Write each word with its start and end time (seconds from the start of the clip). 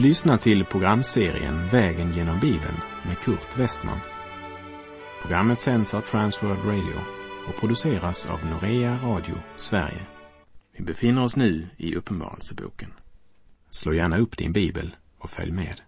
Du 0.00 0.06
lyssnar 0.06 0.36
till 0.36 0.64
programserien 0.64 1.68
Vägen 1.68 2.10
genom 2.10 2.40
Bibeln 2.40 2.80
med 3.06 3.18
Kurt 3.18 3.58
Westman. 3.58 4.00
Programmet 5.22 5.60
sänds 5.60 5.94
av 5.94 6.00
Transworld 6.00 6.64
Radio 6.64 7.00
och 7.48 7.60
produceras 7.60 8.26
av 8.26 8.46
Norea 8.46 8.98
Radio 9.02 9.34
Sverige. 9.56 10.06
Vi 10.72 10.84
befinner 10.84 11.24
oss 11.24 11.36
nu 11.36 11.66
i 11.76 11.96
Uppenbarelseboken. 11.96 12.92
Slå 13.70 13.94
gärna 13.94 14.18
upp 14.18 14.36
din 14.36 14.52
bibel 14.52 14.96
och 15.18 15.30
följ 15.30 15.52
med. 15.52 15.80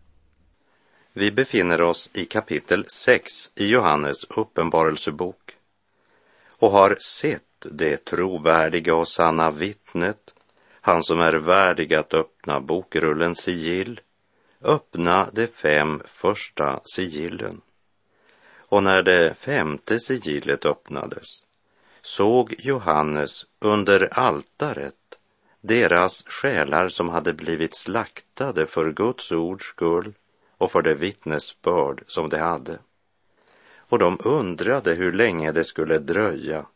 Vi 1.13 1.31
befinner 1.31 1.81
oss 1.81 2.11
i 2.15 2.25
kapitel 2.25 2.85
6 2.89 3.33
i 3.55 3.67
Johannes 3.67 4.25
uppenbarelsebok 4.25 5.53
och 6.59 6.71
har 6.71 6.97
sett 7.01 7.67
det 7.71 8.05
trovärdiga 8.05 8.95
och 8.95 9.09
sanna 9.09 9.51
vittnet 9.51 10.33
han 10.85 11.03
som 11.03 11.21
är 11.21 11.33
värdig 11.33 11.95
att 11.95 12.15
öppna 12.15 12.61
bokrullens 12.61 13.43
sigill, 13.43 14.01
öppna 14.63 15.29
de 15.33 15.47
fem 15.47 16.03
första 16.07 16.81
sigillen. 16.85 17.61
Och 18.69 18.83
när 18.83 19.03
det 19.03 19.35
femte 19.35 19.99
sigillet 19.99 20.67
öppnades 20.67 21.29
såg 22.03 22.55
Johannes 22.59 23.47
under 23.59 24.19
altaret 24.19 24.95
deras 25.61 26.25
själar 26.27 26.89
som 26.89 27.09
hade 27.09 27.33
blivit 27.33 27.77
slaktade 27.77 28.67
för 28.67 28.93
Guds 28.93 29.33
ords 29.33 29.65
skull 29.65 30.13
och 30.59 30.71
för 30.71 30.83
det 30.83 30.95
vittnesbörd 30.95 32.05
som 32.07 32.29
de 32.29 32.39
hade. 32.39 32.79
Och 33.77 33.99
de 33.99 34.19
undrade 34.25 34.95
hur 34.95 35.13
länge 35.13 35.53
det 35.53 35.65
skulle 35.65 35.99
dröja 35.99 36.67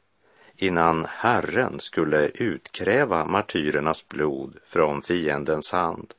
innan 0.59 1.07
Herren 1.09 1.81
skulle 1.81 2.29
utkräva 2.29 3.25
martyrernas 3.25 4.09
blod 4.09 4.57
från 4.65 5.03
fiendens 5.03 5.73
hand. 5.73 6.15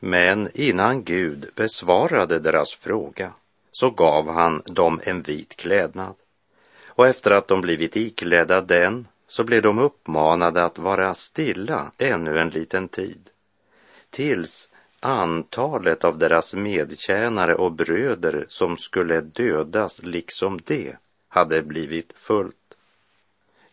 Men 0.00 0.48
innan 0.54 1.04
Gud 1.04 1.50
besvarade 1.54 2.38
deras 2.38 2.74
fråga 2.74 3.32
så 3.72 3.90
gav 3.90 4.30
han 4.30 4.62
dem 4.66 5.00
en 5.04 5.22
vit 5.22 5.56
klädnad. 5.56 6.14
Och 6.88 7.06
efter 7.06 7.30
att 7.30 7.48
de 7.48 7.60
blivit 7.60 7.96
iklädda 7.96 8.60
den 8.60 9.08
så 9.26 9.44
blev 9.44 9.62
de 9.62 9.78
uppmanade 9.78 10.64
att 10.64 10.78
vara 10.78 11.14
stilla 11.14 11.92
ännu 11.98 12.38
en 12.38 12.48
liten 12.48 12.88
tid. 12.88 13.30
Tills 14.10 14.70
antalet 15.00 16.04
av 16.04 16.18
deras 16.18 16.54
medtjänare 16.54 17.54
och 17.54 17.72
bröder 17.72 18.44
som 18.48 18.76
skulle 18.76 19.20
dödas 19.20 20.02
liksom 20.02 20.60
det 20.64 20.96
hade 21.28 21.62
blivit 21.62 22.18
fullt. 22.18 22.63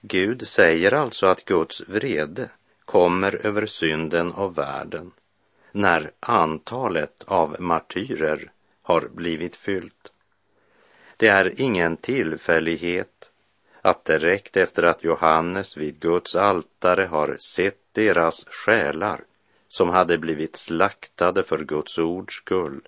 Gud 0.02 0.47
säger 0.47 0.94
alltså 0.94 1.27
att 1.27 1.45
Guds 1.45 1.81
vrede 1.88 2.49
kommer 2.85 3.45
över 3.45 3.66
synden 3.66 4.31
och 4.31 4.57
världen 4.57 5.11
när 5.71 6.11
antalet 6.19 7.23
av 7.25 7.55
martyrer 7.59 8.52
har 8.81 9.09
blivit 9.13 9.55
fyllt. 9.55 10.11
Det 11.17 11.27
är 11.27 11.61
ingen 11.61 11.97
tillfällighet 11.97 13.31
att 13.81 14.05
direkt 14.05 14.57
efter 14.57 14.83
att 14.83 15.03
Johannes 15.03 15.77
vid 15.77 15.99
Guds 15.99 16.35
altare 16.35 17.03
har 17.03 17.35
sett 17.39 17.79
deras 17.91 18.45
själar 18.45 19.23
som 19.67 19.89
hade 19.89 20.17
blivit 20.17 20.55
slaktade 20.55 21.44
för 21.44 21.63
Guds 21.63 21.97
ords 21.97 22.33
skull, 22.33 22.88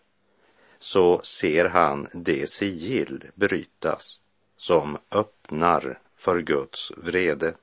så 0.79 1.21
ser 1.23 1.65
han 1.65 2.07
det 2.13 2.49
sigill 2.49 3.23
brytas 3.35 4.19
som 4.57 4.97
öppnar 5.11 5.99
för 6.23 6.41
Guds 6.41 6.91
vrede. 6.97 7.55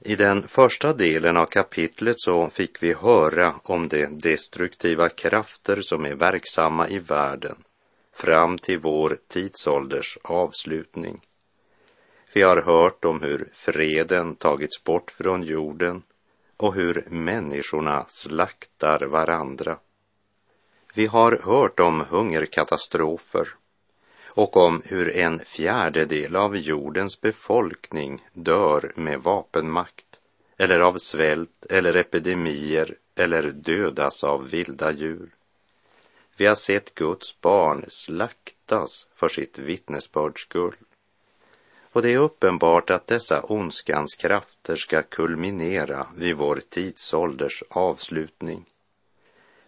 I 0.00 0.16
den 0.16 0.48
första 0.48 0.92
delen 0.92 1.36
av 1.36 1.46
kapitlet 1.46 2.20
så 2.20 2.50
fick 2.50 2.82
vi 2.82 2.92
höra 2.92 3.54
om 3.64 3.88
de 3.88 4.06
destruktiva 4.06 5.08
krafter 5.08 5.78
som 5.82 6.06
är 6.06 6.14
verksamma 6.14 6.88
i 6.88 6.98
världen 6.98 7.56
fram 8.14 8.58
till 8.58 8.78
vår 8.78 9.18
tidsålders 9.28 10.18
avslutning. 10.24 11.20
Vi 12.34 12.42
har 12.42 12.62
hört 12.62 13.04
om 13.04 13.20
hur 13.20 13.50
freden 13.52 14.36
tagits 14.36 14.84
bort 14.84 15.10
från 15.10 15.42
jorden 15.42 16.02
och 16.56 16.74
hur 16.74 17.06
människorna 17.10 18.06
slaktar 18.08 19.06
varandra. 19.06 19.78
Vi 20.94 21.06
har 21.06 21.40
hört 21.44 21.80
om 21.80 22.04
hungerkatastrofer 22.10 23.48
och 24.34 24.56
om 24.56 24.82
hur 24.84 25.16
en 25.16 25.40
fjärdedel 25.44 26.36
av 26.36 26.56
jordens 26.56 27.20
befolkning 27.20 28.22
dör 28.32 28.92
med 28.96 29.20
vapenmakt 29.20 30.04
eller 30.56 30.80
av 30.80 30.98
svält 30.98 31.66
eller 31.70 31.96
epidemier 31.96 32.96
eller 33.14 33.42
dödas 33.42 34.24
av 34.24 34.50
vilda 34.50 34.92
djur. 34.92 35.34
Vi 36.36 36.46
har 36.46 36.54
sett 36.54 36.94
Guds 36.94 37.40
barn 37.40 37.84
slaktas 37.88 39.06
för 39.14 39.28
sitt 39.28 39.58
vittnesbörds 39.58 40.42
skull. 40.42 40.76
Och 41.92 42.02
det 42.02 42.12
är 42.12 42.18
uppenbart 42.18 42.90
att 42.90 43.06
dessa 43.06 43.42
ondskans 43.42 44.14
krafter 44.14 44.76
ska 44.76 45.02
kulminera 45.02 46.06
vid 46.16 46.36
vår 46.36 46.60
tidsålders 46.68 47.62
avslutning. 47.68 48.64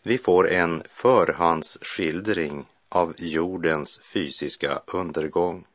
Vi 0.02 0.18
får 0.18 0.50
en 0.52 0.82
förhandsskildring 0.88 2.66
av 2.94 3.14
jordens 3.18 4.00
fysiska 4.02 4.82
undergång. 4.86 5.66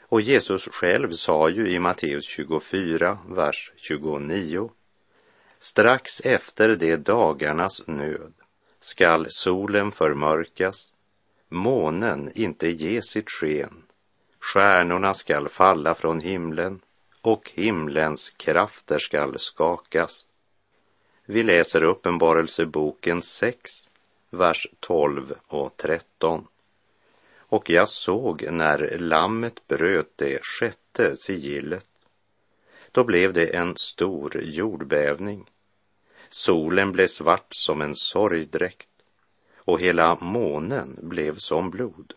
Och 0.00 0.20
Jesus 0.20 0.68
själv 0.68 1.12
sa 1.12 1.48
ju 1.48 1.68
i 1.68 1.78
Matteus 1.78 2.24
24, 2.24 3.18
vers 3.28 3.72
29. 3.76 4.70
Strax 5.58 6.20
efter 6.20 6.76
de 6.76 6.96
dagarnas 6.96 7.86
nöd 7.86 8.32
skall 8.80 9.26
solen 9.28 9.92
förmörkas, 9.92 10.92
månen 11.48 12.30
inte 12.34 12.68
ge 12.68 13.02
sitt 13.02 13.30
sken, 13.30 13.82
stjärnorna 14.40 15.14
skall 15.14 15.48
falla 15.48 15.94
från 15.94 16.20
himlen 16.20 16.80
och 17.20 17.50
himlens 17.54 18.30
krafter 18.30 18.98
skall 18.98 19.38
skakas. 19.38 20.26
Vi 21.26 21.42
läser 21.42 21.82
Uppenbarelseboken 21.82 23.22
6, 23.22 23.70
vers 24.34 24.68
12 24.80 25.34
och 25.46 25.76
13. 25.76 26.46
Och 27.36 27.70
jag 27.70 27.88
såg 27.88 28.46
när 28.50 28.98
lammet 28.98 29.66
bröt 29.68 30.12
det 30.16 30.44
sjätte 30.44 31.16
sigillet. 31.16 31.88
Då 32.92 33.04
blev 33.04 33.32
det 33.32 33.56
en 33.56 33.76
stor 33.76 34.40
jordbävning. 34.42 35.50
Solen 36.28 36.92
blev 36.92 37.06
svart 37.06 37.54
som 37.54 37.80
en 37.80 37.94
sorgdräkt 37.94 38.88
och 39.56 39.80
hela 39.80 40.18
månen 40.20 40.98
blev 41.02 41.36
som 41.36 41.70
blod. 41.70 42.14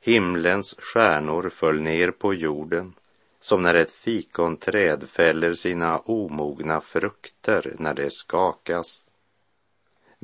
Himlens 0.00 0.74
stjärnor 0.78 1.50
föll 1.50 1.80
ner 1.80 2.10
på 2.10 2.34
jorden 2.34 2.94
som 3.40 3.62
när 3.62 3.74
ett 3.74 3.90
fikonträd 3.90 5.08
fäller 5.08 5.54
sina 5.54 5.98
omogna 5.98 6.80
frukter 6.80 7.74
när 7.78 7.94
det 7.94 8.10
skakas. 8.10 9.03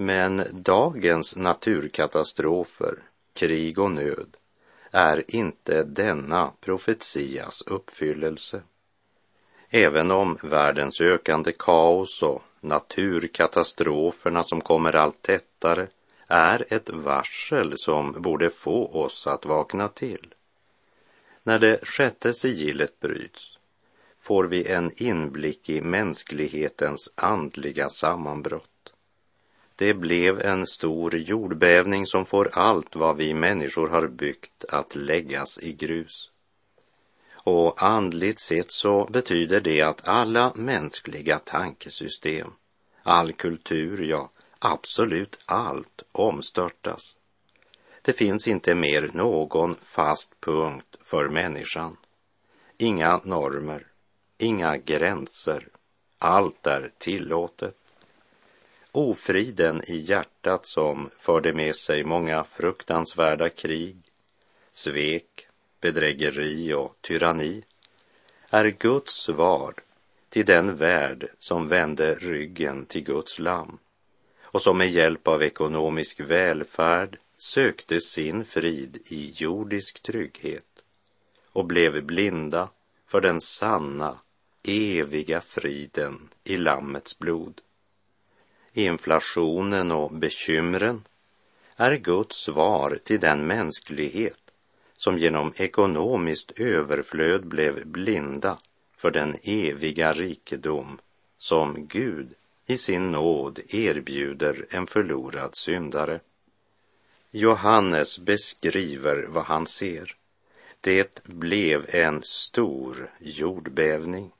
Men 0.02 0.42
dagens 0.52 1.36
naturkatastrofer, 1.36 2.98
krig 3.34 3.78
och 3.78 3.90
nöd 3.90 4.36
är 4.90 5.24
inte 5.28 5.82
denna 5.82 6.52
profetias 6.60 7.62
uppfyllelse. 7.66 8.62
Även 9.68 10.10
om 10.10 10.38
världens 10.42 11.00
ökande 11.00 11.52
kaos 11.52 12.22
och 12.22 12.42
naturkatastroferna 12.60 14.42
som 14.42 14.60
kommer 14.60 14.94
allt 14.94 15.22
tättare 15.22 15.86
är 16.26 16.74
ett 16.74 16.90
varsel 16.90 17.74
som 17.78 18.22
borde 18.22 18.50
få 18.50 18.86
oss 18.86 19.26
att 19.26 19.46
vakna 19.46 19.88
till. 19.88 20.34
När 21.42 21.58
det 21.58 21.86
sjätte 21.86 22.32
sigillet 22.32 23.00
bryts 23.00 23.58
får 24.18 24.44
vi 24.44 24.66
en 24.66 24.92
inblick 24.96 25.68
i 25.68 25.80
mänsklighetens 25.80 27.12
andliga 27.14 27.88
sammanbrott. 27.88 28.69
Det 29.80 29.94
blev 29.94 30.40
en 30.40 30.66
stor 30.66 31.16
jordbävning 31.16 32.06
som 32.06 32.26
får 32.26 32.50
allt 32.52 32.96
vad 32.96 33.16
vi 33.16 33.34
människor 33.34 33.88
har 33.88 34.08
byggt 34.08 34.64
att 34.68 34.96
läggas 34.96 35.58
i 35.58 35.72
grus. 35.72 36.30
Och 37.32 37.82
andligt 37.82 38.40
sett 38.40 38.72
så 38.72 39.04
betyder 39.04 39.60
det 39.60 39.82
att 39.82 40.08
alla 40.08 40.52
mänskliga 40.54 41.38
tankesystem, 41.38 42.52
all 43.02 43.32
kultur, 43.32 44.02
ja, 44.02 44.30
absolut 44.58 45.38
allt 45.46 46.02
omstörtas. 46.12 47.16
Det 48.02 48.12
finns 48.12 48.48
inte 48.48 48.74
mer 48.74 49.10
någon 49.12 49.76
fast 49.82 50.40
punkt 50.40 50.96
för 51.00 51.28
människan. 51.28 51.96
Inga 52.78 53.20
normer, 53.24 53.86
inga 54.38 54.76
gränser. 54.76 55.68
Allt 56.18 56.66
är 56.66 56.90
tillåtet 56.98 57.79
ofriden 58.92 59.82
i 59.86 59.96
hjärtat 59.96 60.66
som 60.66 61.10
förde 61.18 61.52
med 61.52 61.76
sig 61.76 62.04
många 62.04 62.44
fruktansvärda 62.44 63.48
krig, 63.48 63.96
svek, 64.72 65.46
bedrägeri 65.80 66.74
och 66.74 66.96
tyranni, 67.00 67.62
är 68.50 68.64
Guds 68.64 69.14
svar 69.14 69.74
till 70.28 70.46
den 70.46 70.76
värld 70.76 71.30
som 71.38 71.68
vände 71.68 72.14
ryggen 72.14 72.86
till 72.86 73.04
Guds 73.04 73.38
lam 73.38 73.78
och 74.42 74.62
som 74.62 74.78
med 74.78 74.90
hjälp 74.90 75.28
av 75.28 75.42
ekonomisk 75.42 76.20
välfärd 76.20 77.18
sökte 77.36 78.00
sin 78.00 78.44
frid 78.44 78.98
i 79.06 79.32
jordisk 79.36 80.02
trygghet 80.02 80.82
och 81.52 81.64
blev 81.64 82.04
blinda 82.04 82.68
för 83.06 83.20
den 83.20 83.40
sanna, 83.40 84.18
eviga 84.62 85.40
friden 85.40 86.28
i 86.44 86.56
Lammets 86.56 87.18
blod. 87.18 87.60
Inflationen 88.72 89.92
och 89.92 90.12
bekymren 90.12 91.02
är 91.76 91.96
Guds 91.96 92.36
svar 92.36 92.98
till 93.04 93.20
den 93.20 93.46
mänsklighet 93.46 94.42
som 94.96 95.18
genom 95.18 95.52
ekonomiskt 95.56 96.50
överflöd 96.56 97.46
blev 97.46 97.86
blinda 97.86 98.58
för 98.96 99.10
den 99.10 99.36
eviga 99.42 100.12
rikedom 100.12 100.98
som 101.38 101.86
Gud 101.86 102.34
i 102.66 102.76
sin 102.76 103.10
nåd 103.10 103.60
erbjuder 103.68 104.66
en 104.70 104.86
förlorad 104.86 105.56
syndare. 105.56 106.20
Johannes 107.30 108.18
beskriver 108.18 109.26
vad 109.28 109.44
han 109.44 109.66
ser. 109.66 110.16
Det 110.80 111.24
blev 111.24 111.94
en 111.94 112.22
stor 112.22 113.10
jordbävning. 113.20 114.32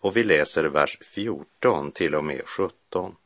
Och 0.00 0.16
vi 0.16 0.22
läser 0.22 0.64
vers 0.64 0.98
14 1.00 1.92
till 1.92 2.14
och 2.14 2.24
med 2.24 2.42
17. 2.46 3.16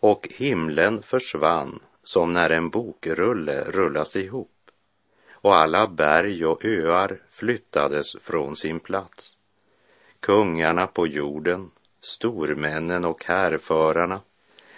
Och 0.00 0.28
himlen 0.36 1.02
försvann 1.02 1.80
som 2.02 2.32
när 2.32 2.50
en 2.50 2.70
bokrulle 2.70 3.64
rullas 3.64 4.16
ihop 4.16 4.50
och 5.32 5.56
alla 5.56 5.86
berg 5.86 6.46
och 6.46 6.64
öar 6.64 7.22
flyttades 7.30 8.16
från 8.20 8.56
sin 8.56 8.80
plats. 8.80 9.36
Kungarna 10.20 10.86
på 10.86 11.06
jorden, 11.06 11.70
stormännen 12.00 13.04
och 13.04 13.24
härförarna, 13.24 14.20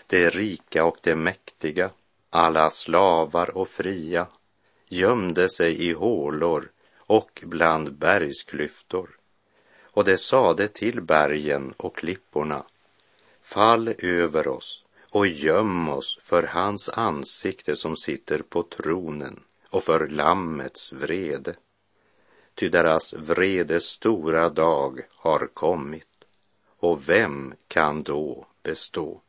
de 0.06 0.30
rika 0.30 0.84
och 0.84 0.96
de 1.02 1.14
mäktiga, 1.14 1.90
alla 2.30 2.70
slavar 2.70 3.56
och 3.56 3.68
fria, 3.68 4.26
gömde 4.88 5.48
sig 5.48 5.88
i 5.88 5.92
hålor 5.92 6.70
och 6.96 7.42
bland 7.46 7.92
bergsklyftor. 7.92 9.10
Och 9.82 10.04
de 10.04 10.16
sade 10.16 10.68
till 10.68 11.00
bergen 11.00 11.74
och 11.76 11.96
klipporna, 11.96 12.64
fall 13.42 13.94
över 13.98 14.48
oss 14.48 14.81
och 15.12 15.26
göm 15.26 15.88
oss 15.88 16.18
för 16.22 16.42
hans 16.42 16.88
ansikte 16.88 17.76
som 17.76 17.96
sitter 17.96 18.38
på 18.38 18.62
tronen 18.62 19.40
och 19.70 19.84
för 19.84 20.08
Lammets 20.08 20.92
vrede. 20.92 21.56
Ty 22.54 22.68
deras 22.68 23.12
vredes 23.12 23.84
stora 23.84 24.48
dag 24.48 25.00
har 25.16 25.48
kommit, 25.54 26.08
och 26.78 27.08
vem 27.08 27.54
kan 27.68 28.02
då 28.02 28.46
bestå? 28.62 29.20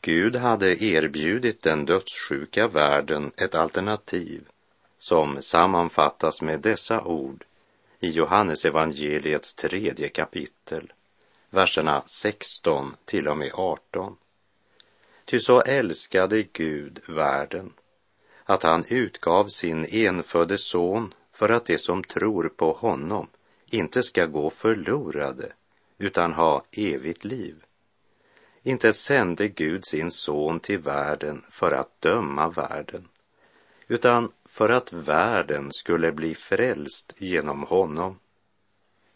Gud 0.00 0.36
hade 0.36 0.84
erbjudit 0.84 1.62
den 1.62 1.84
dödssjuka 1.84 2.68
världen 2.68 3.32
ett 3.36 3.54
alternativ 3.54 4.48
som 4.98 5.42
sammanfattas 5.42 6.42
med 6.42 6.60
dessa 6.60 7.04
ord 7.04 7.44
i 8.00 8.10
Johannes 8.10 8.64
evangeliets 8.64 9.54
tredje 9.54 10.08
kapitel, 10.08 10.92
verserna 11.50 12.02
16 12.06 12.96
till 13.04 13.28
och 13.28 13.36
med 13.36 13.50
18. 13.54 14.16
Ty 15.32 15.40
så 15.40 15.60
älskade 15.60 16.42
Gud 16.42 17.00
världen 17.06 17.72
att 18.44 18.62
han 18.62 18.84
utgav 18.88 19.46
sin 19.46 19.86
enfödde 19.90 20.58
son 20.58 21.14
för 21.32 21.48
att 21.48 21.64
de 21.64 21.78
som 21.78 22.04
tror 22.04 22.48
på 22.48 22.72
honom 22.72 23.26
inte 23.66 24.02
ska 24.02 24.26
gå 24.26 24.50
förlorade 24.50 25.52
utan 25.98 26.32
ha 26.32 26.64
evigt 26.72 27.24
liv. 27.24 27.64
Inte 28.62 28.92
sände 28.92 29.48
Gud 29.48 29.86
sin 29.86 30.10
son 30.10 30.60
till 30.60 30.78
världen 30.78 31.44
för 31.48 31.72
att 31.72 32.00
döma 32.00 32.48
världen, 32.48 33.08
utan 33.88 34.32
för 34.44 34.68
att 34.68 34.92
världen 34.92 35.72
skulle 35.72 36.12
bli 36.12 36.34
frälst 36.34 37.12
genom 37.16 37.62
honom. 37.62 38.18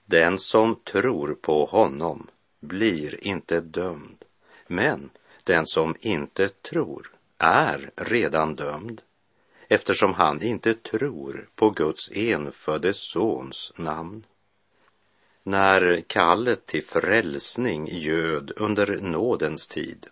Den 0.04 0.38
som 0.38 0.74
tror 0.74 1.34
på 1.34 1.64
honom 1.64 2.30
blir 2.60 3.26
inte 3.26 3.60
dömd, 3.60 4.24
men 4.66 5.10
den 5.46 5.66
som 5.66 5.94
inte 6.00 6.48
tror 6.48 7.12
är 7.38 7.90
redan 7.96 8.56
dömd 8.56 9.02
eftersom 9.68 10.14
han 10.14 10.42
inte 10.42 10.74
tror 10.74 11.48
på 11.54 11.70
Guds 11.70 12.10
enfödde 12.12 12.92
sons 12.94 13.72
namn. 13.76 14.26
När 15.42 16.00
kallet 16.06 16.66
till 16.66 16.84
frälsning 16.84 17.88
göd 17.90 18.52
under 18.56 18.96
nådens 19.00 19.68
tid 19.68 20.06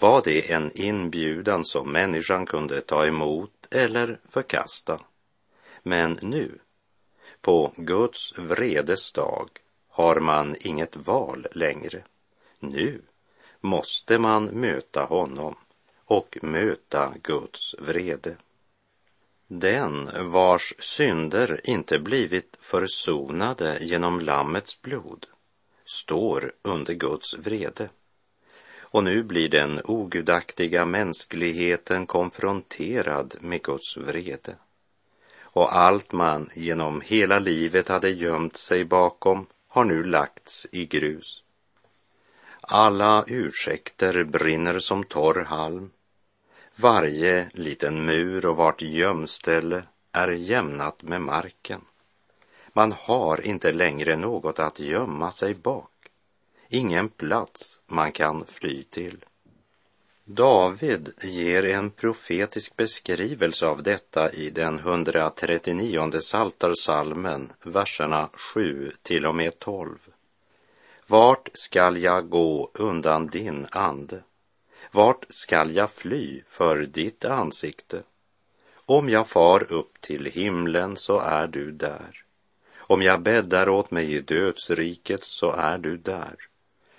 var 0.00 0.22
det 0.24 0.50
en 0.50 0.70
inbjudan 0.74 1.64
som 1.64 1.92
människan 1.92 2.46
kunde 2.46 2.80
ta 2.80 3.06
emot 3.06 3.68
eller 3.70 4.20
förkasta. 4.28 5.00
Men 5.82 6.18
nu, 6.22 6.58
på 7.40 7.72
Guds 7.76 8.38
vredes 8.38 9.12
dag, 9.12 9.50
har 9.88 10.20
man 10.20 10.56
inget 10.60 10.96
val 10.96 11.46
längre. 11.52 12.04
Nu 12.58 13.02
måste 13.62 14.18
man 14.18 14.44
möta 14.44 15.04
honom 15.04 15.54
och 16.04 16.38
möta 16.42 17.14
Guds 17.22 17.74
vrede. 17.78 18.36
Den 19.46 20.10
vars 20.32 20.74
synder 20.78 21.60
inte 21.64 21.98
blivit 21.98 22.56
försonade 22.60 23.78
genom 23.80 24.20
Lammets 24.20 24.82
blod 24.82 25.26
står 25.84 26.52
under 26.62 26.94
Guds 26.94 27.34
vrede. 27.34 27.88
Och 28.80 29.04
nu 29.04 29.22
blir 29.22 29.48
den 29.48 29.80
ogudaktiga 29.84 30.84
mänskligheten 30.84 32.06
konfronterad 32.06 33.36
med 33.40 33.62
Guds 33.62 33.96
vrede. 33.96 34.56
Och 35.40 35.76
allt 35.76 36.12
man 36.12 36.50
genom 36.54 37.00
hela 37.00 37.38
livet 37.38 37.88
hade 37.88 38.10
gömt 38.10 38.56
sig 38.56 38.84
bakom 38.84 39.46
har 39.68 39.84
nu 39.84 40.04
lagts 40.04 40.66
i 40.72 40.86
grus. 40.86 41.42
Alla 42.68 43.24
ursäkter 43.26 44.24
brinner 44.24 44.78
som 44.78 45.04
torr 45.04 45.44
halm. 45.44 45.90
Varje 46.76 47.50
liten 47.54 48.04
mur 48.04 48.46
och 48.46 48.56
vart 48.56 48.82
gömställe 48.82 49.82
är 50.12 50.28
jämnat 50.28 51.02
med 51.02 51.22
marken. 51.22 51.80
Man 52.72 52.92
har 52.92 53.46
inte 53.46 53.72
längre 53.72 54.16
något 54.16 54.58
att 54.58 54.80
gömma 54.80 55.30
sig 55.30 55.54
bak, 55.54 55.90
ingen 56.68 57.08
plats 57.08 57.80
man 57.86 58.12
kan 58.12 58.44
fly 58.46 58.82
till. 58.82 59.24
David 60.24 61.12
ger 61.22 61.64
en 61.64 61.90
profetisk 61.90 62.76
beskrivelse 62.76 63.66
av 63.66 63.82
detta 63.82 64.32
i 64.32 64.50
den 64.50 64.78
139 64.78 66.20
saltarsalmen, 66.20 67.52
verserna 67.64 68.28
7 68.32 68.92
till 69.02 69.26
och 69.26 69.34
med 69.34 69.58
12. 69.58 70.11
Vart 71.12 71.48
skall 71.54 72.02
jag 72.02 72.28
gå 72.28 72.70
undan 72.74 73.26
din 73.26 73.66
ande? 73.70 74.22
Vart 74.90 75.24
skall 75.28 75.74
jag 75.74 75.90
fly 75.90 76.42
för 76.48 76.76
ditt 76.76 77.24
ansikte? 77.24 78.02
Om 78.74 79.08
jag 79.08 79.28
far 79.28 79.72
upp 79.72 80.00
till 80.00 80.26
himlen 80.26 80.96
så 80.96 81.18
är 81.18 81.46
du 81.46 81.70
där. 81.70 82.24
Om 82.76 83.02
jag 83.02 83.22
bäddar 83.22 83.68
åt 83.68 83.90
mig 83.90 84.12
i 84.12 84.20
dödsriket 84.20 85.24
så 85.24 85.52
är 85.52 85.78
du 85.78 85.96
där. 85.96 86.36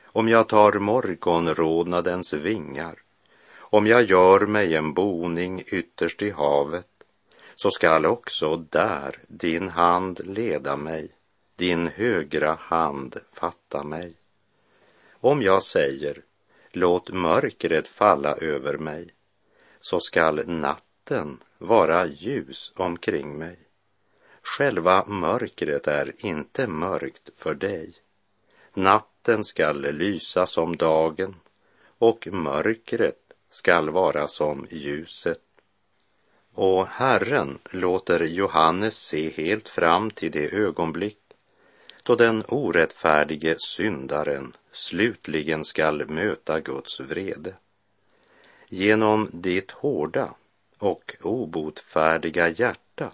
Om 0.05 0.27
jag 0.27 0.49
tar 0.49 0.71
morgonrodnadens 0.71 2.33
vingar, 2.33 2.95
om 3.59 3.87
jag 3.87 4.03
gör 4.03 4.45
mig 4.45 4.75
en 4.75 4.93
boning 4.93 5.63
ytterst 5.65 6.21
i 6.21 6.29
havet, 6.29 6.89
så 7.55 7.69
skall 7.69 8.05
också 8.05 8.55
där 8.55 9.19
din 9.27 9.69
hand 9.69 10.27
leda 10.27 10.75
mig 10.75 11.11
din 11.55 11.87
högra 11.87 12.53
hand 12.53 13.19
fatta 13.31 13.83
mig. 13.83 14.15
Om 15.11 15.41
jag 15.41 15.63
säger, 15.63 16.21
låt 16.71 17.09
mörkret 17.09 17.87
falla 17.87 18.33
över 18.35 18.77
mig, 18.77 19.09
så 19.79 19.99
skall 19.99 20.47
natten 20.47 21.37
vara 21.57 22.05
ljus 22.05 22.71
omkring 22.75 23.37
mig. 23.37 23.59
Själva 24.41 25.05
mörkret 25.05 25.87
är 25.87 26.13
inte 26.17 26.67
mörkt 26.67 27.29
för 27.35 27.53
dig. 27.53 27.93
Natten 28.73 29.45
skall 29.45 29.81
lysa 29.81 30.45
som 30.45 30.75
dagen 30.75 31.35
och 31.97 32.27
mörkret 32.31 33.33
skall 33.49 33.89
vara 33.89 34.27
som 34.27 34.67
ljuset. 34.69 35.41
Och 36.53 36.87
Herren 36.87 37.59
låter 37.71 38.23
Johannes 38.23 38.97
se 38.97 39.29
helt 39.29 39.69
fram 39.69 40.11
till 40.11 40.31
det 40.31 40.53
ögonblick 40.53 41.22
då 42.03 42.15
den 42.15 42.43
orättfärdige 42.47 43.55
syndaren 43.59 44.55
slutligen 44.71 45.65
skall 45.65 46.05
möta 46.05 46.59
Guds 46.59 46.99
vrede. 46.99 47.55
Genom 48.69 49.29
ditt 49.33 49.71
hårda 49.71 50.33
och 50.77 51.15
obotfärdiga 51.21 52.49
hjärta 52.49 53.11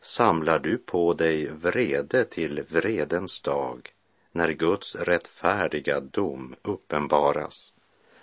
samlar 0.00 0.58
du 0.58 0.78
på 0.78 1.14
dig 1.14 1.46
vrede 1.46 2.24
till 2.24 2.62
vredens 2.68 3.40
dag 3.40 3.90
när 4.32 4.48
Guds 4.48 4.94
rättfärdiga 4.94 6.00
dom 6.00 6.54
uppenbaras. 6.62 7.72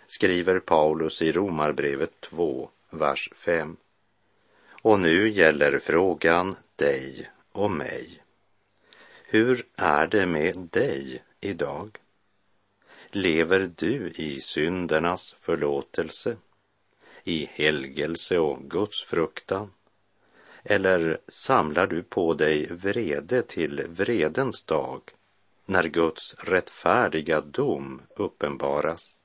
skriver 0.08 0.60
Paulus 0.60 1.22
i 1.22 1.32
Romarbrevet 1.32 2.22
2, 2.22 2.70
vers 2.90 3.30
5. 3.36 3.78
Och 4.82 5.00
nu 5.00 5.30
gäller 5.30 5.80
frågan 5.80 6.56
dig 6.76 7.30
och 7.52 7.72
mig. 7.72 8.21
Hur 9.34 9.66
är 9.76 10.08
det 10.08 10.26
med 10.26 10.58
dig 10.58 11.24
idag? 11.42 11.98
Lever 13.10 13.72
du 13.76 14.10
i 14.16 14.40
syndernas 14.40 15.36
förlåtelse, 15.38 16.38
i 17.24 17.46
helgelse 17.46 18.38
och 18.38 18.70
Guds 18.70 19.04
fruktan? 19.04 19.74
Eller 20.64 21.22
samlar 21.28 21.88
du 21.88 22.04
på 22.04 22.34
dig 22.34 22.68
vrede 22.72 23.42
till 23.42 23.86
vredens 23.88 24.64
dag 24.64 25.02
när 25.66 25.84
Guds 25.84 26.36
rättfärdiga 26.36 27.42
dom 27.42 28.02
uppenbaras? 28.16 29.16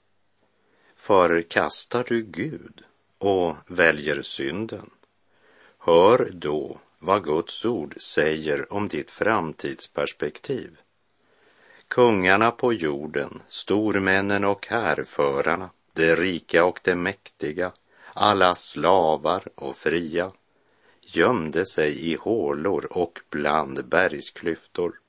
Förkastar 0.96 2.04
du 2.08 2.22
Gud 2.22 2.84
och 3.18 3.56
väljer 3.68 4.22
synden? 4.22 4.90
Hör 5.78 6.30
då 6.32 6.80
vad 6.98 7.24
Guds 7.24 7.64
ord 7.64 7.94
säger 8.00 8.72
om 8.72 8.88
ditt 8.88 9.10
framtidsperspektiv. 9.10 10.76
Kungarna 11.88 12.50
på 12.50 12.72
jorden, 12.72 13.42
stormännen 13.48 14.44
och 14.44 14.66
härförarna, 14.66 15.70
de 15.92 16.16
rika 16.16 16.64
och 16.64 16.80
de 16.82 16.94
mäktiga, 16.94 17.72
alla 18.14 18.54
slavar 18.54 19.48
och 19.54 19.76
fria, 19.76 20.32
gömde 21.00 21.66
sig 21.66 22.10
i 22.10 22.16
hålor 22.16 22.88
och 22.90 23.20
bland 23.30 23.88
bergsklyftor. 23.88 25.00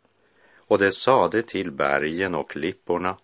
Och 0.57 0.79
de 0.79 0.91
sade 0.91 1.41
till 1.41 1.71
bergen 1.71 2.35
och 2.35 2.49
klipporna, 2.49 3.17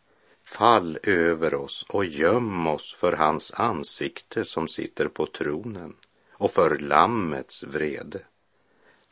fall 0.44 1.00
över 1.04 1.54
oss 1.54 1.86
och 1.90 2.06
göm 2.06 2.68
oss 2.68 2.96
för 2.98 3.12
hans 3.12 3.54
ansikte 3.54 4.46
som 4.46 4.68
sitter 4.68 5.08
på 5.08 5.26
tronen 5.26 5.96
och 6.32 6.52
för 6.52 6.80
Lammets 6.80 7.64
vrede. 7.64 8.20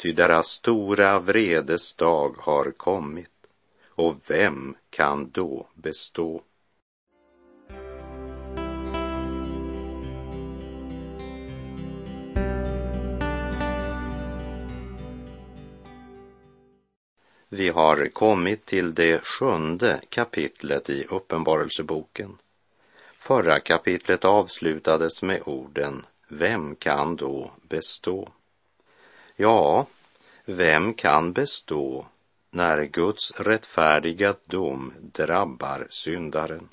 Ty 0.02 0.12
deras 0.12 0.48
stora 0.48 1.20
vredes 1.20 1.94
dag 1.94 2.36
har 2.40 2.72
kommit 2.72 3.32
och 3.88 4.16
vem 4.28 4.76
kan 4.90 5.30
då 5.32 5.68
bestå? 5.74 6.42
Vi 17.50 17.70
har 17.70 18.10
kommit 18.10 18.66
till 18.66 18.94
det 18.94 19.26
sjunde 19.26 20.02
kapitlet 20.10 20.90
i 20.90 21.06
Uppenbarelseboken. 21.10 22.38
Förra 23.16 23.60
kapitlet 23.60 24.26
avslutades 24.26 25.22
med 25.22 25.42
orden 25.46 26.06
Vem 26.28 26.76
kan 26.76 27.16
då 27.16 27.52
bestå? 27.70 28.30
Ja, 29.36 29.88
vem 30.46 30.94
kan 30.94 31.34
bestå 31.34 32.06
när 32.52 32.84
Guds 32.84 33.32
rättfärdiga 33.40 34.36
dom 34.46 34.94
drabbar 35.00 35.88
syndaren? 35.90 36.70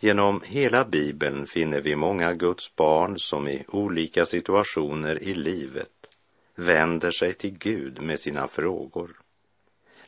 Genom 0.00 0.42
hela 0.44 0.84
Bibeln 0.84 1.46
finner 1.46 1.80
vi 1.80 1.96
många 1.96 2.32
Guds 2.32 2.76
barn 2.76 3.18
som 3.18 3.48
i 3.48 3.64
olika 3.68 4.26
situationer 4.26 5.22
i 5.22 5.34
livet 5.34 5.90
vänder 6.54 7.10
sig 7.10 7.32
till 7.32 7.58
Gud 7.58 8.02
med 8.02 8.20
sina 8.20 8.48
frågor. 8.48 9.20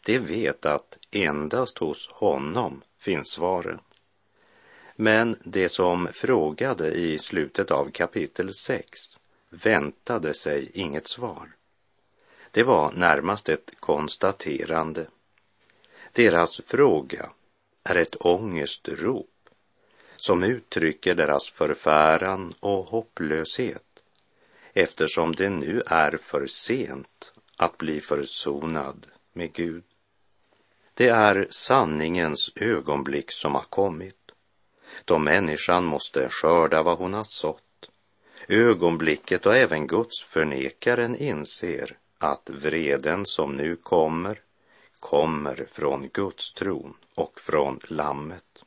De 0.05 0.19
vet 0.19 0.67
att 0.67 0.99
endast 1.11 1.79
hos 1.79 2.09
honom 2.13 2.83
finns 2.99 3.29
svaren. 3.29 3.81
Men 4.97 5.37
det 5.45 5.69
som 5.69 6.09
frågade 6.13 6.91
i 6.91 7.19
slutet 7.19 7.71
av 7.71 7.91
kapitel 7.91 8.55
6 8.55 9.18
väntade 9.51 10.35
sig 10.35 10.71
inget 10.75 11.07
svar. 11.07 11.53
Det 12.51 12.63
var 12.63 12.93
närmast 12.93 13.49
ett 13.49 13.71
konstaterande. 13.81 15.07
Deras 16.13 16.61
fråga 16.67 17.31
är 17.85 17.97
ett 17.97 18.17
ångestrop 18.21 19.31
som 20.17 20.43
uttrycker 20.45 21.15
deras 21.15 21.51
förfäran 21.51 22.55
och 22.61 22.85
hopplöshet 22.85 23.83
eftersom 24.73 25.35
det 25.35 25.51
nu 25.51 25.83
är 25.87 26.17
för 26.17 26.47
sent 26.47 27.33
att 27.57 27.79
bli 27.79 28.01
försonad 28.01 29.07
med 29.33 29.53
Gud. 29.53 29.85
Det 30.95 31.09
är 31.09 31.47
sanningens 31.51 32.53
ögonblick 32.57 33.33
som 33.33 33.55
har 33.55 33.63
kommit, 33.63 34.31
då 35.05 35.19
människan 35.19 35.85
måste 35.85 36.29
skörda 36.29 36.83
vad 36.83 36.99
hon 36.99 37.15
har 37.15 37.25
sått. 37.25 37.68
Ögonblicket 38.51 39.47
och 39.47 39.57
även 39.57 39.87
Guds 39.87 40.23
förnekaren 40.23 41.17
inser 41.17 41.99
att 42.19 42.51
vreden 42.51 43.27
som 43.27 43.57
nu 43.57 43.77
kommer, 43.77 44.41
kommer 45.01 45.69
från 45.73 46.09
Guds 46.13 46.53
tron 46.53 46.97
och 47.15 47.41
från 47.41 47.81
Lammet. 47.89 48.65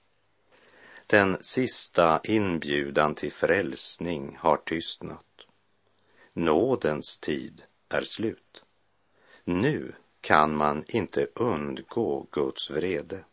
Den 1.08 1.38
sista 1.42 2.22
inbjudan 2.24 3.16
till 3.16 3.32
frälsning 3.32 4.38
har 4.40 4.58
tystnat. 4.58 5.26
Nådens 6.34 7.18
tid 7.18 7.64
är 7.90 8.02
slut. 8.02 8.64
Nu 9.44 9.94
kan 10.22 10.56
man 10.56 10.84
inte 10.88 11.28
undgå 11.36 12.28
Guds 12.32 12.70
vrede. 12.70 13.24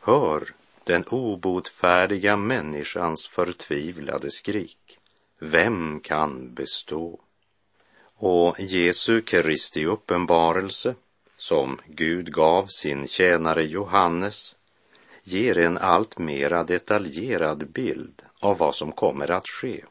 Hör 0.00 0.54
den 0.84 1.04
obotfärdiga 1.04 2.36
människans 2.36 3.26
förtvivlade 3.26 4.30
skrik. 4.30 4.99
Vem 5.40 6.00
kan 6.00 6.54
bestå? 6.54 7.20
Och 8.16 8.60
Jesu 8.60 9.20
Kristi 9.20 9.86
uppenbarelse, 9.86 10.94
som 11.36 11.80
Gud 11.86 12.32
gav 12.32 12.66
sin 12.66 13.08
tjänare 13.08 13.64
Johannes, 13.64 14.56
ger 15.22 15.58
en 15.58 15.78
allt 15.78 16.18
mera 16.18 16.64
detaljerad 16.64 17.70
bild 17.70 18.22
av 18.40 18.58
vad 18.58 18.74
som 18.74 18.92
kommer 18.92 19.30
att 19.30 19.48
ske. 19.48 19.84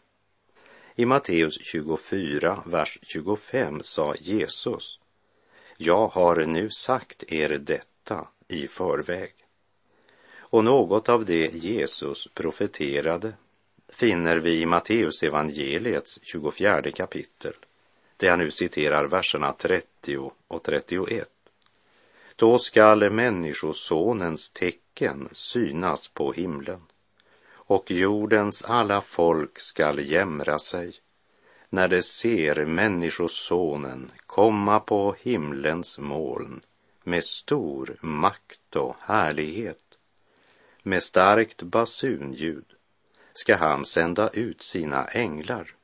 I 0.95 1.05
Matteus 1.05 1.59
24, 1.61 2.63
vers 2.65 2.99
25 3.01 3.83
sa 3.83 4.15
Jesus 4.15 4.99
jag 5.81 6.07
har 6.07 6.45
nu 6.45 6.69
sagt 6.69 7.23
er 7.31 7.49
detta 7.49 8.27
i 8.47 8.67
förväg. 8.67 9.33
Och 10.37 10.63
något 10.63 11.09
av 11.09 11.25
det 11.25 11.53
Jesus 11.53 12.27
profeterade 12.33 13.33
finner 13.89 14.37
vi 14.37 14.61
i 14.61 14.65
Matteus 14.65 15.23
evangeliets 15.23 16.19
24 16.23 16.91
kapitel, 16.91 17.53
där 18.17 18.27
jag 18.27 18.39
nu 18.39 18.51
citerar 18.51 19.07
verserna 19.07 19.53
30 19.53 20.31
och 20.47 20.63
31. 20.63 21.29
Då 22.35 22.57
skall 22.57 23.09
Människosonens 23.09 24.49
tecken 24.49 25.29
synas 25.31 26.07
på 26.07 26.33
himlen 26.33 26.81
och 27.53 27.91
jordens 27.91 28.63
alla 28.63 29.01
folk 29.01 29.59
skall 29.59 29.99
jämra 29.99 30.59
sig 30.59 30.93
när 31.69 31.87
de 31.87 32.01
ser 32.01 32.65
Människosonen 32.65 34.11
komma 34.25 34.79
på 34.79 35.15
himlens 35.21 35.99
moln 35.99 36.61
med 37.03 37.23
stor 37.23 37.97
makt 38.01 38.75
och 38.75 38.95
härlighet. 38.99 39.83
Med 40.83 41.03
starkt 41.03 41.61
basunljud 41.61 42.65
ska 43.39 43.55
han 43.55 43.85
sända 43.85 44.29
ut 44.29 44.63
sina 44.63 45.05
änglar 45.05 45.75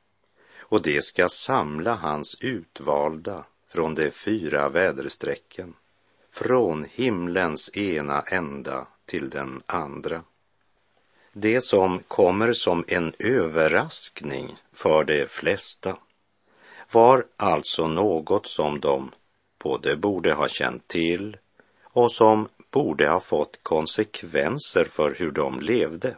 och 0.58 0.82
de 0.82 1.02
ska 1.02 1.28
samla 1.28 1.94
hans 1.94 2.36
utvalda 2.40 3.44
från 3.68 3.94
de 3.94 4.10
fyra 4.10 4.68
väderstrecken, 4.68 5.74
från 6.32 6.86
himlens 6.92 7.76
ena 7.76 8.22
ända 8.22 8.86
till 9.06 9.30
den 9.30 9.62
andra. 9.66 10.22
Det 11.32 11.64
som 11.64 11.98
kommer 12.08 12.52
som 12.52 12.84
en 12.88 13.12
överraskning 13.18 14.56
för 14.72 15.04
de 15.04 15.26
flesta 15.26 15.96
var 16.92 17.26
alltså 17.36 17.86
något 17.86 18.46
som 18.46 18.80
de 18.80 19.10
både 19.58 19.96
borde 19.96 20.32
ha 20.32 20.48
känt 20.48 20.88
till 20.88 21.36
och 21.82 22.12
som 22.12 22.48
borde 22.70 23.08
ha 23.08 23.20
fått 23.20 23.58
konsekvenser 23.62 24.84
för 24.84 25.14
hur 25.18 25.30
de 25.30 25.60
levde. 25.60 26.16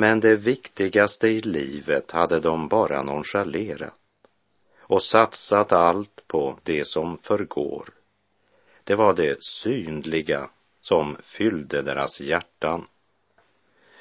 Men 0.00 0.20
det 0.20 0.36
viktigaste 0.36 1.28
i 1.28 1.40
livet 1.40 2.10
hade 2.10 2.40
de 2.40 2.68
bara 2.68 3.02
nonchalerat 3.02 3.94
och 4.78 5.02
satsat 5.02 5.72
allt 5.72 6.20
på 6.26 6.58
det 6.62 6.84
som 6.84 7.18
förgår. 7.18 7.88
Det 8.84 8.94
var 8.94 9.14
det 9.14 9.42
synliga 9.42 10.50
som 10.80 11.16
fyllde 11.22 11.82
deras 11.82 12.20
hjärtan 12.20 12.86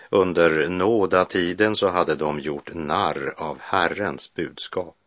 under 0.10 0.70
nådatiden 0.70 1.76
så 1.76 1.88
hade 1.88 2.16
de 2.16 2.40
gjort 2.40 2.74
narr 2.74 3.34
av 3.38 3.60
Herrens 3.60 4.34
budskap. 4.34 4.98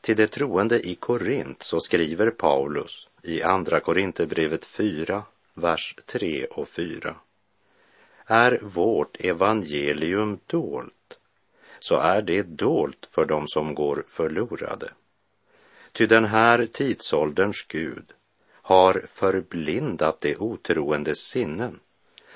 Till 0.00 0.16
de 0.16 0.26
troende 0.26 0.88
i 0.88 0.94
Korint 0.94 1.62
så 1.62 1.80
skriver 1.80 2.30
Paulus 2.30 3.08
i 3.22 3.42
Andra 3.42 3.80
Korinthierbrevet 3.80 4.66
4, 4.66 5.22
vers 5.54 5.94
3 6.06 6.46
och 6.46 6.68
4. 6.68 7.14
Är 8.30 8.58
vårt 8.62 9.16
evangelium 9.20 10.38
dolt, 10.46 11.18
så 11.78 11.96
är 11.96 12.22
det 12.22 12.42
dolt 12.42 13.08
för 13.10 13.24
dem 13.24 13.48
som 13.48 13.74
går 13.74 14.04
förlorade. 14.06 14.90
Ty 15.92 16.06
den 16.06 16.24
här 16.24 16.66
tidsålderns 16.66 17.66
Gud 17.68 18.12
har 18.52 19.04
förblindat 19.06 20.20
de 20.20 20.36
otroendes 20.36 21.18
sinnen 21.18 21.80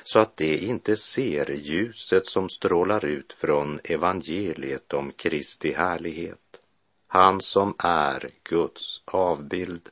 så 0.05 0.19
att 0.19 0.37
de 0.37 0.59
inte 0.59 0.97
ser 0.97 1.51
ljuset 1.51 2.27
som 2.27 2.49
strålar 2.49 3.05
ut 3.05 3.33
från 3.33 3.81
evangeliet 3.85 4.93
om 4.93 5.13
Kristi 5.13 5.73
härlighet, 5.73 6.61
han 7.07 7.41
som 7.41 7.75
är 7.79 8.31
Guds 8.43 9.03
avbild. 9.05 9.89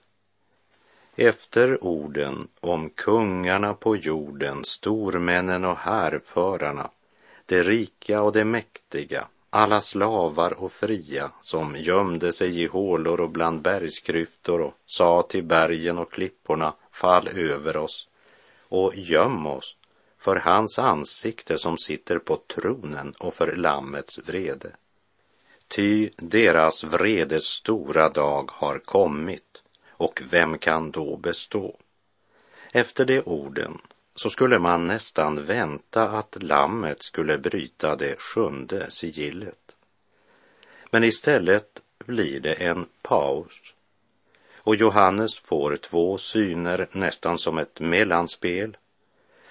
Efter 1.17 1.85
orden 1.85 2.49
om 2.61 2.90
kungarna 2.90 3.75
på 3.75 3.97
jorden, 3.97 4.64
stormännen 4.64 5.64
och 5.64 5.76
härförarna, 5.76 6.90
de 7.47 7.62
rika 7.62 8.23
och 8.23 8.33
de 8.33 8.45
mäktiga, 8.45 9.26
alla 9.50 9.81
slavar 9.81 10.52
och 10.52 10.73
fria 10.73 11.31
som 11.43 11.76
gömde 11.76 12.33
sig 12.33 12.62
i 12.62 12.67
hålor 12.67 13.21
och 13.21 13.31
bland 13.31 13.62
bergskryftor 13.62 14.61
och 14.61 14.75
sa 14.87 15.23
till 15.23 15.45
bergen 15.45 15.99
och 15.99 16.12
klipporna, 16.12 16.75
fall 16.90 17.29
över 17.29 17.76
oss 17.76 18.09
och 18.69 18.93
göm 18.97 19.47
oss 19.47 19.76
för 20.19 20.37
hans 20.37 20.79
ansikte 20.79 21.59
som 21.59 21.79
sitter 21.79 22.19
på 22.19 22.37
tronen 22.37 23.14
och 23.19 23.35
för 23.35 23.57
Lammets 23.57 24.19
vrede. 24.19 24.73
Ty 25.69 26.11
deras 26.17 26.85
vredes 26.85 27.45
stora 27.45 28.09
dag 28.09 28.50
har 28.52 28.79
kommit, 28.79 29.62
och 30.00 30.23
vem 30.30 30.59
kan 30.59 30.90
då 30.90 31.16
bestå? 31.16 31.76
Efter 32.73 33.04
de 33.04 33.21
orden 33.21 33.78
så 34.14 34.30
skulle 34.30 34.59
man 34.59 34.87
nästan 34.87 35.45
vänta 35.45 36.09
att 36.09 36.42
lammet 36.42 37.02
skulle 37.02 37.38
bryta 37.38 37.97
det 37.97 38.21
sjunde 38.21 38.90
sigillet. 38.90 39.76
Men 40.90 41.04
istället 41.04 41.83
blir 42.07 42.40
det 42.40 42.54
en 42.54 42.87
paus 43.02 43.75
och 44.57 44.76
Johannes 44.76 45.38
får 45.38 45.76
två 45.76 46.19
syner 46.19 46.88
nästan 46.92 47.38
som 47.38 47.59
ett 47.59 47.80
mellanspel 47.80 48.76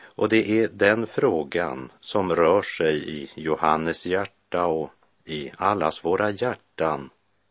och 0.02 0.30
det 0.30 0.50
är 0.50 0.68
den 0.68 1.08
frågan 1.08 1.92
som 2.02 2.36
rör 2.36 2.62
sig 2.62 3.10
i 3.10 3.32
Johannes 3.36 4.06
hjärta 4.06 4.66
och 4.66 4.90
i 5.26 5.52
allas 5.58 6.06
våra 6.06 6.30
hjärtan, 6.30 7.10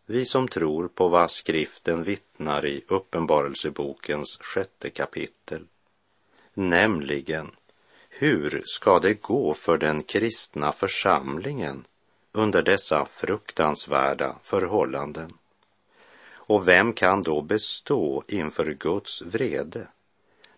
vi 0.09 0.25
som 0.25 0.49
tror 0.49 0.89
på 0.89 1.09
vad 1.09 1.31
skriften 1.31 2.03
vittnar 2.03 2.67
i 2.67 2.85
Uppenbarelsebokens 2.89 4.39
sjätte 4.41 4.91
kapitel. 4.91 5.67
Nämligen, 6.55 7.51
hur 8.09 8.63
ska 8.65 8.99
det 8.99 9.15
gå 9.15 9.55
för 9.55 9.79
den 9.79 10.03
kristna 10.03 10.73
församlingen 10.73 11.85
under 12.33 12.63
dessa 12.63 13.05
fruktansvärda 13.05 14.39
förhållanden? 14.43 15.33
Och 16.35 16.69
vem 16.69 16.93
kan 16.93 17.23
då 17.23 17.43
bestå 17.43 18.25
inför 18.29 18.75
Guds 18.75 19.23
vrede? 19.23 19.89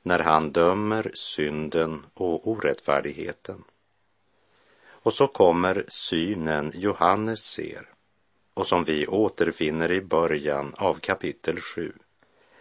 när 0.02 0.18
han 0.18 0.52
dömer 0.52 1.10
synden 1.14 2.06
och 2.14 2.48
orättfärdigheten. 2.48 3.64
Och 4.88 5.12
så 5.12 5.26
kommer 5.26 5.84
synen 5.88 6.72
Johannes 6.74 7.44
ser 7.44 7.88
och 8.54 8.66
som 8.66 8.84
vi 8.84 9.06
återfinner 9.06 9.92
i 9.92 10.00
början 10.00 10.74
av 10.78 10.94
kapitel 10.94 11.60
7 11.60 11.92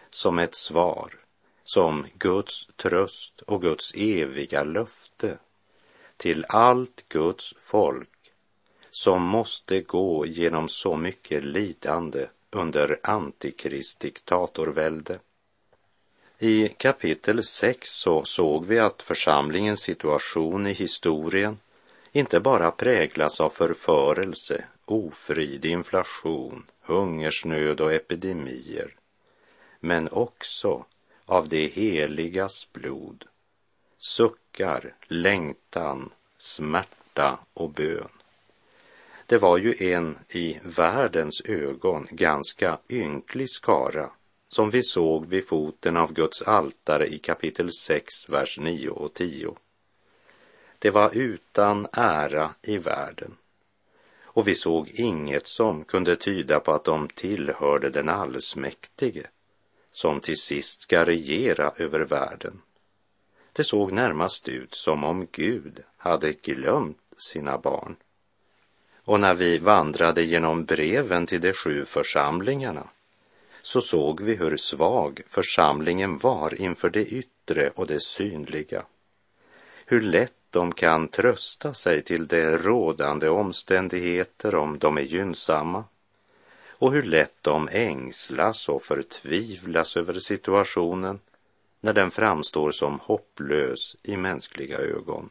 som 0.10 0.40
ett 0.40 0.56
svar, 0.56 1.14
som 1.64 2.06
Guds 2.18 2.68
tröst 2.76 3.42
och 3.42 3.62
Guds 3.62 3.94
eviga 3.96 4.64
löfte 4.64 5.38
till 6.18 6.46
allt 6.50 7.06
Guds 7.10 7.54
folk 7.58 8.10
som 8.90 9.24
måste 9.24 9.82
gå 9.82 10.26
genom 10.26 10.70
så 10.70 10.96
mycket 10.96 11.44
lidande 11.44 12.28
under 12.52 13.00
antikristdiktatorvälde. 13.04 15.20
I 16.40 16.68
kapitel 16.68 17.44
6 17.44 17.90
så 17.90 18.24
såg 18.24 18.66
vi 18.66 18.80
att 18.80 19.02
församlingens 19.02 19.80
situation 19.80 20.68
i 20.68 20.74
historien 20.74 21.58
inte 22.12 22.40
bara 22.40 22.72
präglas 22.72 23.42
av 23.42 23.50
förförelse, 23.50 24.66
ofrid, 24.86 25.66
inflation, 25.66 26.66
hungersnöd 26.82 27.82
och 27.82 27.94
epidemier, 27.94 28.96
men 29.80 30.10
också 30.10 30.86
av 31.26 31.50
det 31.50 31.68
heligas 31.68 32.68
blod, 32.74 33.26
suckar, 33.98 34.96
längtan, 35.08 36.10
smärta 36.38 37.40
och 37.54 37.70
bön. 37.70 38.10
Det 39.26 39.38
var 39.38 39.58
ju 39.58 39.94
en 39.94 40.18
i 40.30 40.60
världens 40.64 41.42
ögon 41.42 42.08
ganska 42.12 42.78
ynklig 42.90 43.50
skara 43.50 44.10
som 44.48 44.70
vi 44.70 44.84
såg 44.84 45.26
vid 45.26 45.48
foten 45.48 45.98
av 45.98 46.14
Guds 46.14 46.42
altare 46.42 47.08
i 47.08 47.18
kapitel 47.18 47.72
6, 47.72 48.30
vers 48.30 48.60
9 48.60 48.90
och 48.90 49.14
10. 49.14 49.56
Det 50.80 50.90
var 50.90 51.10
utan 51.14 51.88
ära 51.92 52.52
i 52.62 52.78
världen 52.78 53.36
och 54.40 54.48
vi 54.48 54.56
såg 54.56 54.90
inget 54.90 55.48
som 55.48 55.84
kunde 55.84 56.16
tyda 56.16 56.60
på 56.60 56.74
att 56.74 56.84
de 56.84 57.08
tillhörde 57.08 57.90
den 57.90 58.10
allsmäktige 58.10 59.28
som 59.92 60.20
till 60.20 60.38
sist 60.38 60.82
ska 60.82 61.06
regera 61.06 61.72
över 61.78 62.00
världen. 62.00 62.62
Det 63.54 63.64
såg 63.64 63.92
närmast 63.92 64.50
ut 64.50 64.76
som 64.76 65.04
om 65.04 65.28
Gud 65.32 65.84
hade 65.98 66.34
glömt 66.34 66.98
sina 67.18 67.58
barn. 67.58 67.96
Och 69.04 69.20
när 69.20 69.34
vi 69.34 69.58
vandrade 69.58 70.24
genom 70.24 70.66
breven 70.66 71.26
till 71.26 71.42
de 71.42 71.54
sju 71.54 71.86
församlingarna 71.86 72.88
så 73.62 73.82
såg 73.82 74.22
vi 74.22 74.36
hur 74.36 74.58
svag 74.58 75.22
församlingen 75.28 76.18
var 76.18 76.62
inför 76.62 76.90
det 76.90 77.06
yttre 77.06 77.70
och 77.76 77.88
det 77.88 78.02
synliga. 78.02 78.86
Hur 79.86 80.02
lätt 80.02 80.34
de 80.50 80.72
kan 80.72 81.08
trösta 81.08 81.74
sig 81.74 82.04
till 82.04 82.28
de 82.28 82.58
rådande 82.58 83.30
omständigheter 83.30 84.56
om 84.56 84.80
de 84.80 84.98
är 84.98 85.02
gynnsamma 85.02 85.84
och 86.70 86.94
hur 86.94 87.04
lätt 87.04 87.36
de 87.42 87.70
ängslas 87.72 88.70
och 88.70 88.84
förtvivlas 88.84 89.98
över 89.98 90.14
situationen 90.14 91.20
när 91.80 91.94
den 91.94 92.12
framstår 92.12 92.72
som 92.72 93.00
hopplös 93.00 93.96
i 94.04 94.18
mänskliga 94.18 94.78
ögon. 94.78 95.30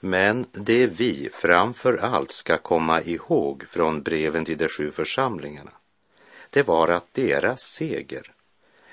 Men 0.00 0.46
det 0.52 0.86
vi 0.86 1.28
framför 1.32 1.96
allt 1.96 2.32
ska 2.32 2.58
komma 2.58 3.02
ihåg 3.02 3.64
från 3.68 4.02
breven 4.02 4.44
till 4.44 4.58
de 4.58 4.68
sju 4.68 4.90
församlingarna 4.90 5.72
det 6.52 6.68
var 6.68 6.88
att 6.88 7.14
deras 7.14 7.60
seger 7.60 8.32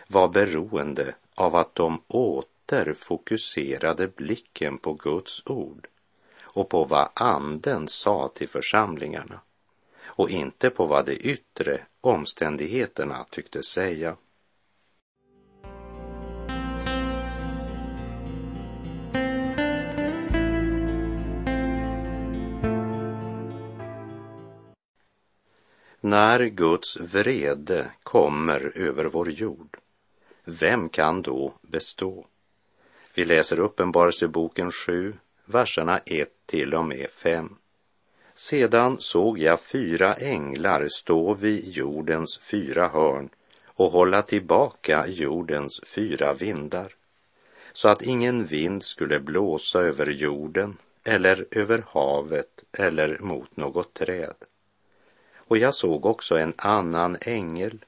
var 0.08 0.28
beroende 0.28 1.16
av 1.36 1.56
att 1.56 1.76
de 1.76 2.02
åt 2.08 2.48
åter 2.70 2.94
fokuserade 2.94 4.08
blicken 4.08 4.78
på 4.78 4.94
Guds 4.94 5.44
ord 5.46 5.88
och 6.42 6.70
på 6.70 6.84
vad 6.84 7.10
anden 7.14 7.88
sa 7.88 8.32
till 8.36 8.50
församlingarna 8.50 9.42
och 10.06 10.30
inte 10.30 10.70
på 10.70 10.86
vad 10.86 11.06
de 11.06 11.14
yttre 11.14 11.86
omständigheterna 12.02 13.26
tyckte 13.30 13.64
säga. 13.64 14.16
När 26.02 26.46
Guds 26.46 26.98
vrede 26.98 27.92
kommer 28.04 28.78
över 28.78 29.06
vår 29.06 29.30
jord, 29.30 29.78
vem 30.44 30.90
kan 30.90 31.22
då 31.22 31.54
bestå? 31.62 32.26
Vi 33.20 33.26
läser 33.26 33.60
Uppenbarelseboken 33.60 34.72
7, 34.72 35.14
verserna 35.46 36.00
1 36.06 36.30
till 36.46 36.74
och 36.74 36.86
med 36.86 37.10
5. 37.12 37.56
Sedan 38.34 39.00
såg 39.00 39.40
jag 39.40 39.62
fyra 39.62 40.14
änglar 40.16 40.88
stå 40.88 41.34
vid 41.34 41.70
jordens 41.70 42.38
fyra 42.38 42.88
hörn 42.88 43.30
och 43.66 43.92
hålla 43.92 44.22
tillbaka 44.22 45.08
jordens 45.08 45.82
fyra 45.84 46.34
vindar, 46.34 46.96
så 47.74 47.90
att 47.90 48.02
ingen 48.02 48.46
vind 48.46 48.84
skulle 48.84 49.20
blåsa 49.20 49.80
över 49.80 50.08
jorden 50.08 50.78
eller 51.04 51.46
över 51.52 51.84
havet 51.88 52.64
eller 52.72 53.18
mot 53.20 53.58
något 53.58 53.94
träd. 53.94 54.36
Och 55.36 55.58
jag 55.58 55.74
såg 55.74 56.06
också 56.06 56.38
en 56.38 56.54
annan 56.58 57.18
ängel 57.22 57.86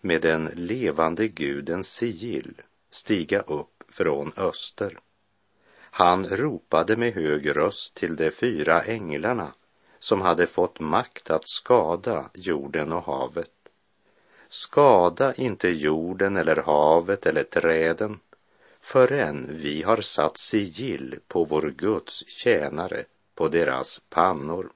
med 0.00 0.22
den 0.22 0.50
levande 0.54 1.28
gudens 1.28 1.92
sigill 1.92 2.54
stiga 2.90 3.40
upp 3.40 3.77
från 3.88 4.32
öster. 4.36 4.98
Han 5.80 6.26
ropade 6.26 6.96
med 6.96 7.14
hög 7.14 7.56
röst 7.56 7.94
till 7.94 8.16
de 8.16 8.30
fyra 8.30 8.82
änglarna 8.82 9.52
som 9.98 10.20
hade 10.20 10.46
fått 10.46 10.80
makt 10.80 11.30
att 11.30 11.48
skada 11.48 12.30
jorden 12.34 12.92
och 12.92 13.04
havet. 13.04 13.50
Skada 14.48 15.34
inte 15.34 15.68
jorden 15.68 16.36
eller 16.36 16.56
havet 16.56 17.26
eller 17.26 17.42
träden, 17.42 18.20
förrän 18.80 19.46
vi 19.50 19.82
har 19.82 20.00
satt 20.00 20.38
sigill 20.38 21.18
på 21.28 21.44
vår 21.44 21.70
Guds 21.70 22.28
tjänare 22.28 23.04
på 23.34 23.48
deras 23.48 24.00
pannor. 24.10 24.70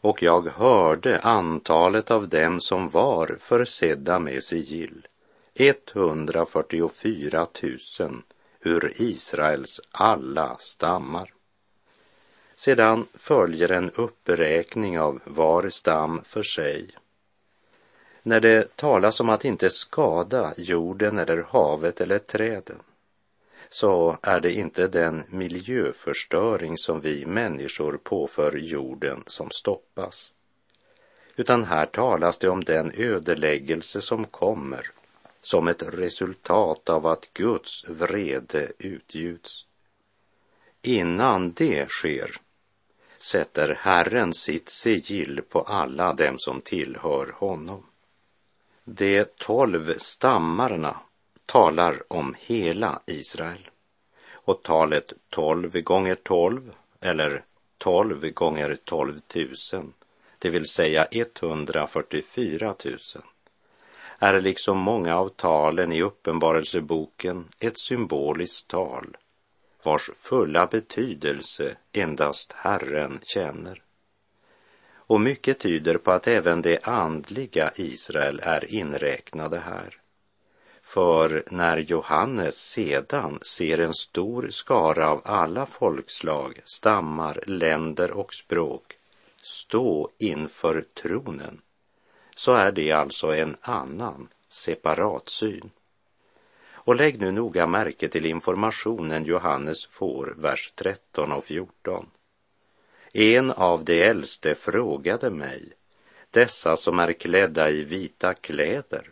Och 0.00 0.22
jag 0.22 0.48
hörde 0.48 1.20
antalet 1.20 2.10
av 2.10 2.28
dem 2.28 2.60
som 2.60 2.88
var 2.88 3.36
försedda 3.40 4.18
med 4.18 4.44
sigill, 4.44 5.06
144 5.60 7.46
000 8.00 8.22
ur 8.60 8.92
Israels 8.96 9.80
alla 9.90 10.56
stammar. 10.58 11.32
Sedan 12.56 13.06
följer 13.14 13.72
en 13.72 13.90
uppräkning 13.90 15.00
av 15.00 15.20
var 15.24 15.70
stam 15.70 16.20
för 16.24 16.42
sig. 16.42 16.88
När 18.22 18.40
det 18.40 18.76
talas 18.76 19.20
om 19.20 19.28
att 19.28 19.44
inte 19.44 19.70
skada 19.70 20.54
jorden 20.56 21.18
eller 21.18 21.42
havet 21.42 22.00
eller 22.00 22.18
träden 22.18 22.82
så 23.68 24.18
är 24.22 24.40
det 24.40 24.52
inte 24.52 24.86
den 24.86 25.22
miljöförstöring 25.28 26.78
som 26.78 27.00
vi 27.00 27.26
människor 27.26 28.00
påför 28.02 28.56
jorden 28.56 29.24
som 29.26 29.50
stoppas. 29.50 30.32
Utan 31.36 31.64
här 31.64 31.86
talas 31.86 32.38
det 32.38 32.48
om 32.48 32.64
den 32.64 32.92
ödeläggelse 32.96 34.00
som 34.00 34.24
kommer 34.24 34.90
som 35.42 35.68
ett 35.68 35.82
resultat 35.82 36.88
av 36.88 37.06
att 37.06 37.32
Guds 37.32 37.84
vrede 37.88 38.72
utgjuts. 38.78 39.66
Innan 40.82 41.52
det 41.52 41.90
sker 41.90 42.30
sätter 43.18 43.74
Herren 43.80 44.34
sitt 44.34 44.68
sigill 44.68 45.42
på 45.48 45.60
alla 45.60 46.12
dem 46.12 46.38
som 46.38 46.60
tillhör 46.60 47.34
honom. 47.36 47.86
De 48.84 49.24
tolv 49.24 49.94
stammarna 49.98 50.96
talar 51.46 52.12
om 52.12 52.36
hela 52.38 53.02
Israel. 53.06 53.70
Och 54.32 54.62
talet 54.62 55.12
tolv 55.28 55.80
gånger 55.80 56.14
tolv 56.14 56.72
eller 57.00 57.44
tolv 57.78 58.30
gånger 58.30 58.78
tolv 58.84 59.20
tusen, 59.20 59.92
det 60.38 60.50
vill 60.50 60.66
säga 60.66 61.06
144 61.10 62.74
000, 62.84 62.98
är 64.22 64.40
liksom 64.40 64.78
många 64.78 65.16
av 65.16 65.28
talen 65.28 65.92
i 65.92 66.02
Uppenbarelseboken 66.02 67.48
ett 67.58 67.78
symboliskt 67.78 68.68
tal 68.68 69.16
vars 69.82 70.10
fulla 70.14 70.66
betydelse 70.66 71.76
endast 71.92 72.52
Herren 72.52 73.20
känner. 73.22 73.82
Och 74.94 75.20
mycket 75.20 75.58
tyder 75.58 75.98
på 75.98 76.10
att 76.10 76.26
även 76.26 76.62
det 76.62 76.86
andliga 76.86 77.72
Israel 77.76 78.40
är 78.42 78.74
inräknade 78.74 79.58
här. 79.58 79.96
För 80.82 81.44
när 81.50 81.78
Johannes 81.78 82.56
sedan 82.56 83.38
ser 83.42 83.78
en 83.78 83.94
stor 83.94 84.48
skara 84.50 85.10
av 85.10 85.20
alla 85.24 85.66
folkslag, 85.66 86.60
stammar, 86.64 87.44
länder 87.46 88.10
och 88.10 88.34
språk 88.34 88.96
stå 89.42 90.10
inför 90.18 90.84
tronen, 91.02 91.60
så 92.34 92.52
är 92.52 92.72
det 92.72 92.92
alltså 92.92 93.34
en 93.34 93.56
annan, 93.60 94.28
separat 94.48 95.28
syn. 95.28 95.70
Och 96.72 96.96
lägg 96.96 97.20
nu 97.20 97.30
noga 97.30 97.66
märke 97.66 98.08
till 98.08 98.26
informationen 98.26 99.24
Johannes 99.24 99.86
får, 99.86 100.34
vers 100.36 100.72
13 100.74 101.32
och 101.32 101.44
14. 101.44 102.06
En 103.12 103.50
av 103.50 103.84
de 103.84 104.02
äldste 104.02 104.54
frågade 104.54 105.30
mig, 105.30 105.72
dessa 106.30 106.76
som 106.76 106.98
är 106.98 107.12
klädda 107.12 107.70
i 107.70 107.84
vita 107.84 108.34
kläder, 108.34 109.10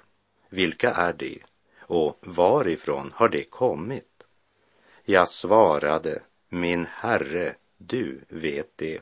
vilka 0.49 0.91
är 0.91 1.13
de, 1.13 1.43
och 1.81 2.19
varifrån 2.21 3.13
har 3.15 3.29
de 3.29 3.45
kommit? 3.45 4.23
Jag 5.05 5.29
svarade, 5.29 6.23
min 6.49 6.87
herre, 6.87 7.55
du 7.77 8.21
vet 8.29 8.73
det. 8.77 9.01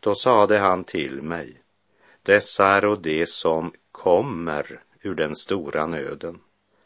Då 0.00 0.14
sade 0.14 0.58
han 0.58 0.84
till 0.84 1.22
mig, 1.22 1.62
dessa 2.26 2.66
är 2.66 2.96
de 2.96 3.26
som 3.26 3.72
kommer 3.92 4.82
ur 5.02 5.14
den 5.14 5.36
stora 5.36 5.86
nöden 5.86 6.40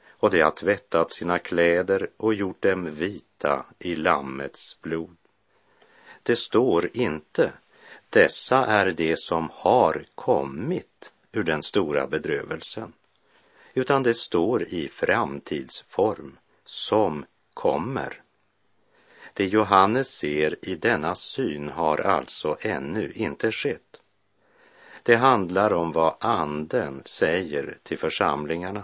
och 0.08 0.30
de 0.30 0.40
har 0.40 0.50
tvättat 0.50 1.12
sina 1.12 1.38
kläder 1.38 2.10
och 2.16 2.34
gjort 2.34 2.62
dem 2.62 2.90
vita 2.90 3.66
i 3.78 3.94
Lammets 3.94 4.80
blod. 4.80 5.16
Det 6.22 6.36
står 6.36 6.90
inte, 6.92 7.52
dessa 8.10 8.66
är 8.66 8.92
de 8.92 9.16
som 9.16 9.50
har 9.52 10.04
kommit 10.14 11.12
ur 11.32 11.42
den 11.42 11.62
stora 11.62 12.06
bedrövelsen, 12.06 12.92
utan 13.74 14.02
det 14.02 14.14
står 14.14 14.62
i 14.62 14.88
framtidsform, 14.88 16.38
som 16.64 17.24
kommer. 17.54 18.22
Det 19.34 19.46
Johannes 19.46 20.08
ser 20.08 20.68
i 20.68 20.74
denna 20.74 21.14
syn 21.14 21.68
har 21.68 22.00
alltså 22.00 22.56
ännu 22.60 23.12
inte 23.12 23.52
skett. 23.52 23.99
Det 25.02 25.16
handlar 25.16 25.72
om 25.72 25.92
vad 25.92 26.14
Anden 26.20 27.02
säger 27.04 27.78
till 27.82 27.98
församlingarna. 27.98 28.82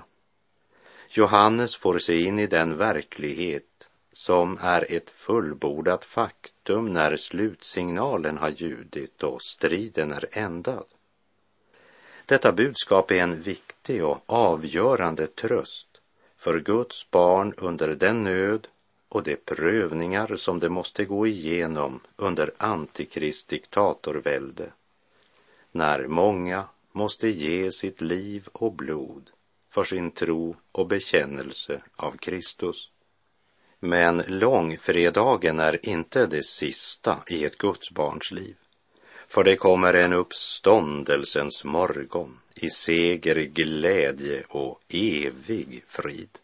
Johannes 1.08 1.76
får 1.76 1.98
se 1.98 2.20
in 2.20 2.38
i 2.38 2.46
den 2.46 2.76
verklighet 2.76 3.88
som 4.12 4.58
är 4.60 4.92
ett 4.92 5.10
fullbordat 5.10 6.04
faktum 6.04 6.92
när 6.92 7.16
slutsignalen 7.16 8.38
har 8.38 8.48
ljudit 8.48 9.22
och 9.22 9.42
striden 9.42 10.12
är 10.12 10.28
ändad. 10.32 10.84
Detta 12.26 12.52
budskap 12.52 13.10
är 13.10 13.22
en 13.22 13.42
viktig 13.42 14.04
och 14.04 14.22
avgörande 14.26 15.26
tröst 15.26 15.88
för 16.36 16.60
Guds 16.60 17.10
barn 17.10 17.54
under 17.56 17.88
den 17.88 18.24
nöd 18.24 18.66
och 19.08 19.22
de 19.22 19.36
prövningar 19.36 20.36
som 20.36 20.60
de 20.60 20.68
måste 20.68 21.04
gå 21.04 21.26
igenom 21.26 22.00
under 22.16 22.50
Antikrist 22.56 23.48
diktatorvälde, 23.48 24.70
när 25.76 26.06
många 26.06 26.64
måste 26.92 27.28
ge 27.28 27.72
sitt 27.72 28.00
liv 28.00 28.48
och 28.52 28.72
blod 28.72 29.30
för 29.70 29.84
sin 29.84 30.10
tro 30.10 30.56
och 30.72 30.86
bekännelse 30.86 31.82
av 31.96 32.16
Kristus. 32.16 32.90
Men 33.80 34.22
långfredagen 34.26 35.60
är 35.60 35.88
inte 35.88 36.26
det 36.26 36.42
sista 36.42 37.18
i 37.30 37.44
ett 37.44 37.58
gudsbarns 37.58 38.32
liv. 38.32 38.56
För 39.28 39.44
det 39.44 39.56
kommer 39.56 39.94
en 39.94 40.12
uppståndelsens 40.12 41.64
morgon 41.64 42.38
i 42.54 42.70
seger, 42.70 43.34
glädje 43.34 44.42
och 44.48 44.80
evig 44.88 45.84
frid. 45.86 46.38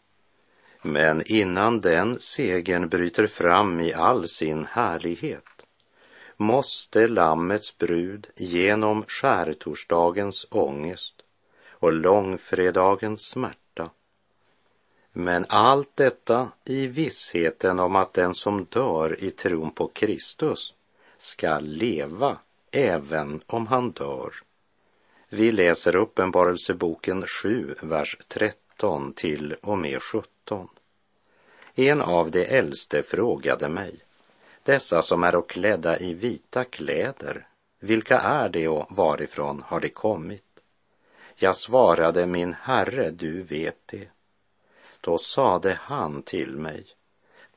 Men 0.81 1.23
innan 1.25 1.79
den 1.79 2.19
segern 2.19 2.89
bryter 2.89 3.27
fram 3.27 3.79
i 3.79 3.93
all 3.93 4.27
sin 4.27 4.65
härlighet 4.65 5.52
måste 6.37 7.07
Lammets 7.07 7.77
brud 7.77 8.27
genom 8.35 9.03
skärtorsdagens 9.07 10.47
ångest 10.49 11.13
och 11.69 11.93
långfredagens 11.93 13.21
smärta. 13.21 13.89
Men 15.11 15.45
allt 15.49 15.95
detta 15.95 16.51
i 16.65 16.87
vissheten 16.87 17.79
om 17.79 17.95
att 17.95 18.13
den 18.13 18.33
som 18.33 18.65
dör 18.65 19.23
i 19.23 19.31
tron 19.31 19.71
på 19.71 19.87
Kristus 19.87 20.73
ska 21.17 21.59
leva 21.59 22.37
även 22.71 23.41
om 23.47 23.67
han 23.67 23.91
dör. 23.91 24.33
Vi 25.29 25.51
läser 25.51 25.95
Uppenbarelseboken 25.95 27.27
7, 27.27 27.75
vers 27.81 28.17
13 28.27 29.13
till 29.13 29.55
och 29.61 29.77
med 29.77 30.01
17. 30.01 30.67
En 31.75 32.01
av 32.01 32.31
de 32.31 32.45
äldste 32.45 33.03
frågade 33.03 33.69
mig, 33.69 33.99
dessa 34.63 35.01
som 35.01 35.23
är 35.23 35.35
och 35.35 35.49
klädda 35.49 35.99
i 35.99 36.13
vita 36.13 36.63
kläder, 36.63 37.47
vilka 37.79 38.19
är 38.19 38.49
de 38.49 38.67
och 38.67 38.85
varifrån 38.89 39.63
har 39.67 39.79
de 39.79 39.89
kommit? 39.89 40.43
Jag 41.35 41.55
svarade, 41.55 42.25
min 42.25 42.53
herre, 42.53 43.11
du 43.11 43.41
vet 43.41 43.77
det. 43.85 44.07
Då 45.01 45.17
sade 45.17 45.73
han 45.81 46.23
till 46.23 46.57
mig, 46.57 46.85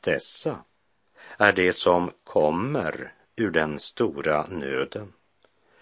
dessa 0.01 0.59
är 1.37 1.53
det 1.53 1.73
som 1.73 2.11
kommer 2.25 3.13
ur 3.37 3.51
den 3.51 3.79
stora 3.79 4.47
nöden 4.47 5.13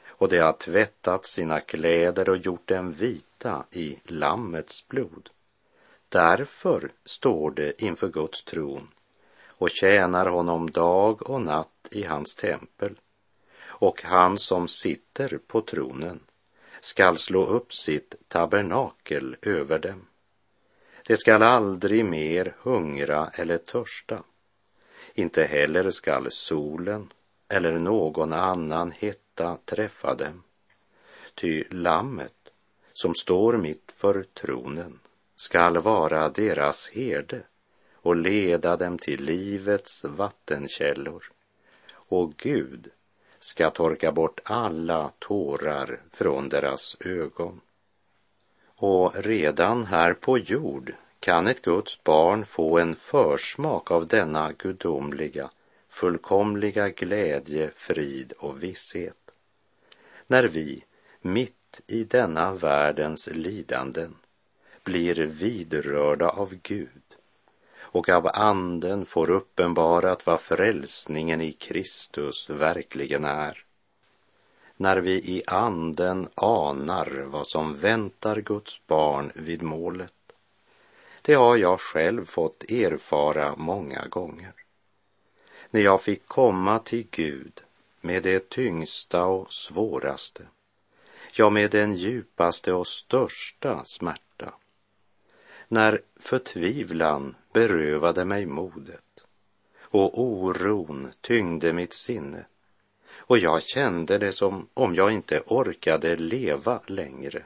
och 0.07 0.29
de 0.29 0.39
har 0.39 0.53
tvättat 0.53 1.27
sina 1.27 1.61
kläder 1.61 2.29
och 2.29 2.37
gjort 2.37 2.69
dem 2.69 2.93
vita 2.93 3.65
i 3.71 3.99
Lammets 4.05 4.89
blod. 4.89 5.31
Därför 6.09 6.93
står 7.05 7.51
det 7.51 7.83
inför 7.83 8.09
Guds 8.09 8.45
tron 8.45 8.89
och 9.59 9.71
tjänar 9.71 10.27
honom 10.27 10.71
dag 10.71 11.31
och 11.31 11.41
natt 11.41 11.89
i 11.91 12.05
hans 12.05 12.37
tempel. 12.37 13.01
Och 13.65 14.03
han 14.03 14.39
som 14.39 14.69
sitter 14.69 15.39
på 15.47 15.61
tronen 15.61 16.21
skall 16.81 17.19
slå 17.19 17.45
upp 17.47 17.75
sitt 17.75 18.15
tabernakel 18.29 19.37
över 19.43 19.79
dem. 19.79 20.07
Det 21.07 21.17
skall 21.17 21.43
aldrig 21.43 22.05
mer 22.05 22.57
hungra 22.59 23.31
eller 23.35 23.59
törsta. 23.59 24.23
Inte 25.15 25.45
heller 25.45 25.91
skall 25.91 26.31
solen 26.31 27.13
eller 27.49 27.79
någon 27.79 28.33
annan 28.33 28.91
hetta 28.91 29.59
träffa 29.65 30.15
dem. 30.15 30.43
Ty 31.35 31.65
lammet 31.71 32.35
som 32.93 33.15
står 33.15 33.57
mitt 33.57 33.93
för 33.97 34.23
tronen 34.35 35.01
skall 35.37 35.79
vara 35.79 36.29
deras 36.29 36.89
herde 36.89 37.43
och 38.05 38.17
leda 38.17 38.77
dem 38.77 38.99
till 38.99 39.25
livets 39.25 40.05
vattenkällor. 40.05 41.25
Och 41.93 42.37
Gud 42.37 42.91
ska 43.39 43.71
torka 43.71 44.13
bort 44.13 44.41
alla 44.45 45.13
tårar 45.19 46.01
från 46.11 46.49
deras 46.49 46.97
ögon. 47.01 47.61
Och 48.77 49.15
redan 49.17 49.87
här 49.87 50.15
på 50.15 50.39
jord 50.39 50.93
kan 51.21 51.47
ett 51.47 51.63
Guds 51.63 52.05
barn 52.05 52.45
få 52.45 52.79
en 52.79 52.97
försmak 52.97 53.91
av 53.91 54.07
denna 54.07 54.53
gudomliga, 54.53 55.51
fullkomliga 55.89 56.89
glädje, 56.89 57.71
frid 57.77 58.33
och 58.39 58.63
visshet. 58.63 59.31
När 60.27 60.45
vi, 60.45 60.85
mitt 61.21 61.81
i 61.87 62.05
denna 62.05 62.55
världens 62.55 63.29
lidanden, 63.33 64.17
blir 64.83 65.15
vidrörda 65.15 66.29
av 66.29 66.55
Gud 66.63 67.04
och 67.95 68.09
av 68.09 68.31
Anden 68.35 69.07
får 69.07 69.31
uppenbarat 69.31 70.27
vad 70.27 70.41
frälsningen 70.41 71.41
i 71.41 71.53
Kristus 71.53 72.51
verkligen 72.51 73.25
är. 73.25 73.65
När 74.77 74.97
vi 74.97 75.13
i 75.13 75.43
Anden 75.47 76.29
anar 76.35 77.25
vad 77.27 77.47
som 77.47 77.77
väntar 77.77 78.37
Guds 78.41 78.87
barn 78.87 79.33
vid 79.35 79.63
målet. 79.63 80.15
Det 81.23 81.35
har 81.35 81.57
jag 81.57 81.81
själv 81.81 82.25
fått 82.25 82.65
erfara 82.71 83.57
många 83.57 84.07
gånger. 84.07 84.53
När 85.71 85.81
jag 85.81 86.03
fick 86.03 86.27
komma 86.27 86.79
till 86.79 87.07
Gud 87.11 87.63
med 88.01 88.23
det 88.23 88.49
tyngsta 88.49 89.25
och 89.25 89.53
svåraste, 89.53 90.43
ja, 91.33 91.51
med 91.51 91.71
den 91.71 91.97
djupaste 91.97 92.73
och 92.73 92.87
största 92.87 93.85
smärta. 93.85 94.24
När 95.75 96.01
förtvivlan 96.17 97.35
berövade 97.53 98.25
mig 98.25 98.47
modet 98.47 99.25
och 99.81 100.21
oron 100.21 101.13
tyngde 101.21 101.73
mitt 101.73 101.95
sinne 101.95 102.47
och 103.17 103.39
jag 103.39 103.63
kände 103.63 104.19
det 104.19 104.33
som 104.33 104.69
om 104.75 104.95
jag 104.95 105.13
inte 105.13 105.43
orkade 105.47 106.17
leva 106.17 106.81
längre, 106.87 107.43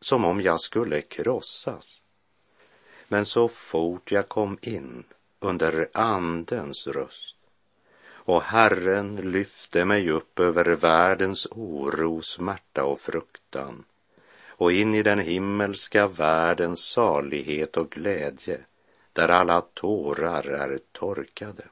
som 0.00 0.24
om 0.24 0.40
jag 0.40 0.60
skulle 0.60 1.00
krossas. 1.00 2.02
Men 3.08 3.24
så 3.24 3.48
fort 3.48 4.12
jag 4.12 4.28
kom 4.28 4.58
in 4.60 5.04
under 5.40 5.88
Andens 5.92 6.86
röst 6.86 7.36
och 8.04 8.42
Herren 8.42 9.16
lyfte 9.16 9.84
mig 9.84 10.10
upp 10.10 10.38
över 10.38 10.64
världens 10.64 11.46
oro, 11.50 12.22
smärta 12.22 12.84
och 12.84 13.00
fruktan 13.00 13.84
och 14.62 14.72
in 14.72 14.94
i 14.94 15.02
den 15.02 15.18
himmelska 15.18 16.06
världens 16.06 16.84
salighet 16.84 17.76
och 17.76 17.90
glädje 17.90 18.60
där 19.12 19.28
alla 19.28 19.60
tårar 19.60 20.46
är 20.46 20.78
torkade. 20.92 21.64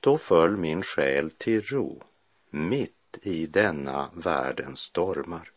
Då 0.00 0.18
föll 0.18 0.56
min 0.56 0.82
själ 0.82 1.30
till 1.30 1.62
ro 1.62 2.02
mitt 2.50 3.18
i 3.22 3.46
denna 3.46 4.10
världens 4.14 4.78
stormar. 4.78 5.50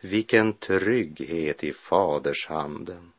Vilken 0.00 0.52
trygghet 0.52 1.64
i 1.64 1.72
fadershanden 1.72 3.12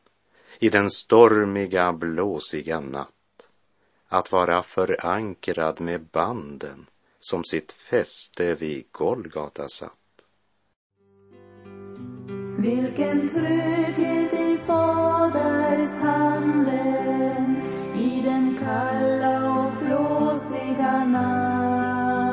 i 0.58 0.68
den 0.68 0.90
stormiga, 0.90 1.92
blåsiga 1.92 2.80
natt, 2.80 3.48
att 4.08 4.32
vara 4.32 4.62
förankrad 4.62 5.80
med 5.80 6.00
banden 6.00 6.86
som 7.20 7.44
sitt 7.44 7.72
fäste 7.72 8.54
vid 8.54 8.84
Golgata 8.92 9.68
satt. 9.68 9.99
Vilken 12.60 13.28
trygghet 13.28 14.32
i 14.32 14.58
Faders 14.66 15.96
handen 16.02 17.56
i 17.94 18.22
den 18.24 18.56
kalla 18.60 19.50
och 19.50 19.72
blåsiga 19.84 21.04
natt 21.04 22.28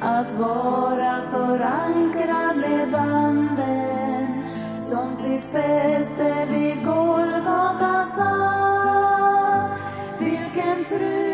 att 0.00 0.32
vara 0.32 1.30
förankrad 1.30 2.56
med 2.56 2.90
banden 2.90 4.42
som 4.78 5.16
sitt 5.16 5.44
fäste 5.44 6.46
vid 6.50 6.84
Golgata 6.84 8.04
satt. 8.16 9.80
Vilken 10.20 10.84
trygghet 10.84 11.27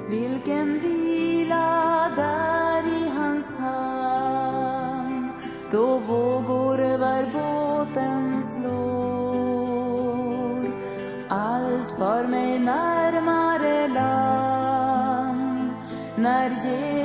Vilken 0.08 0.80
vila 0.80 2.10
där 2.16 2.82
i 2.88 3.08
hans 3.08 3.46
hand 3.58 5.30
då 5.70 5.98
vågor 5.98 6.80
över 6.80 7.26
båten 7.32 8.44
slår. 8.44 9.50
Allt 11.28 11.90
för 11.98 12.26
mig 12.26 12.58
närmare 12.58 13.88
land 13.88 15.70
när 16.16 16.50
Jesus 16.50 16.99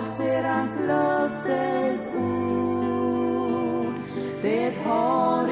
jag 0.00 0.08
ser 0.08 0.44
hans 0.44 0.78
löftes 0.86 2.14
ord. 2.14 3.94
Det 4.42 4.74
har 4.84 5.49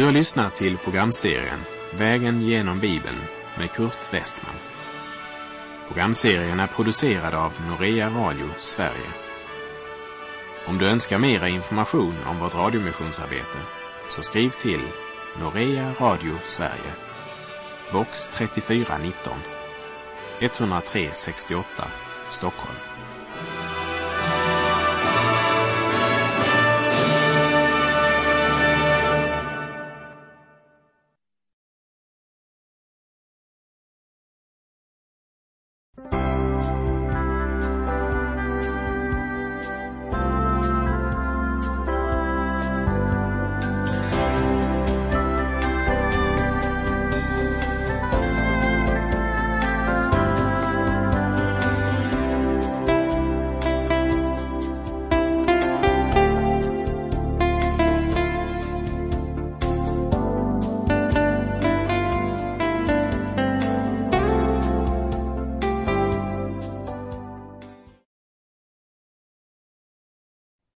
Du 0.00 0.06
har 0.06 0.12
lyssnat 0.12 0.54
till 0.54 0.78
programserien 0.78 1.58
Vägen 1.98 2.42
genom 2.42 2.80
Bibeln 2.80 3.16
med 3.58 3.72
Kurt 3.72 4.14
Westman. 4.14 4.54
Programserien 5.86 6.60
är 6.60 6.66
producerad 6.66 7.34
av 7.34 7.52
Norea 7.68 8.10
Radio 8.10 8.48
Sverige. 8.58 9.10
Om 10.66 10.78
du 10.78 10.88
önskar 10.88 11.18
mera 11.18 11.48
information 11.48 12.14
om 12.26 12.38
vårt 12.38 12.54
radiomissionsarbete 12.54 13.58
så 14.08 14.22
skriv 14.22 14.50
till 14.50 14.80
Norea 15.40 15.92
Radio 16.00 16.38
Sverige, 16.42 16.92
box 17.92 18.28
3419 18.28 19.38
103 20.40 21.10
68 21.12 21.64
Stockholm. 22.30 22.78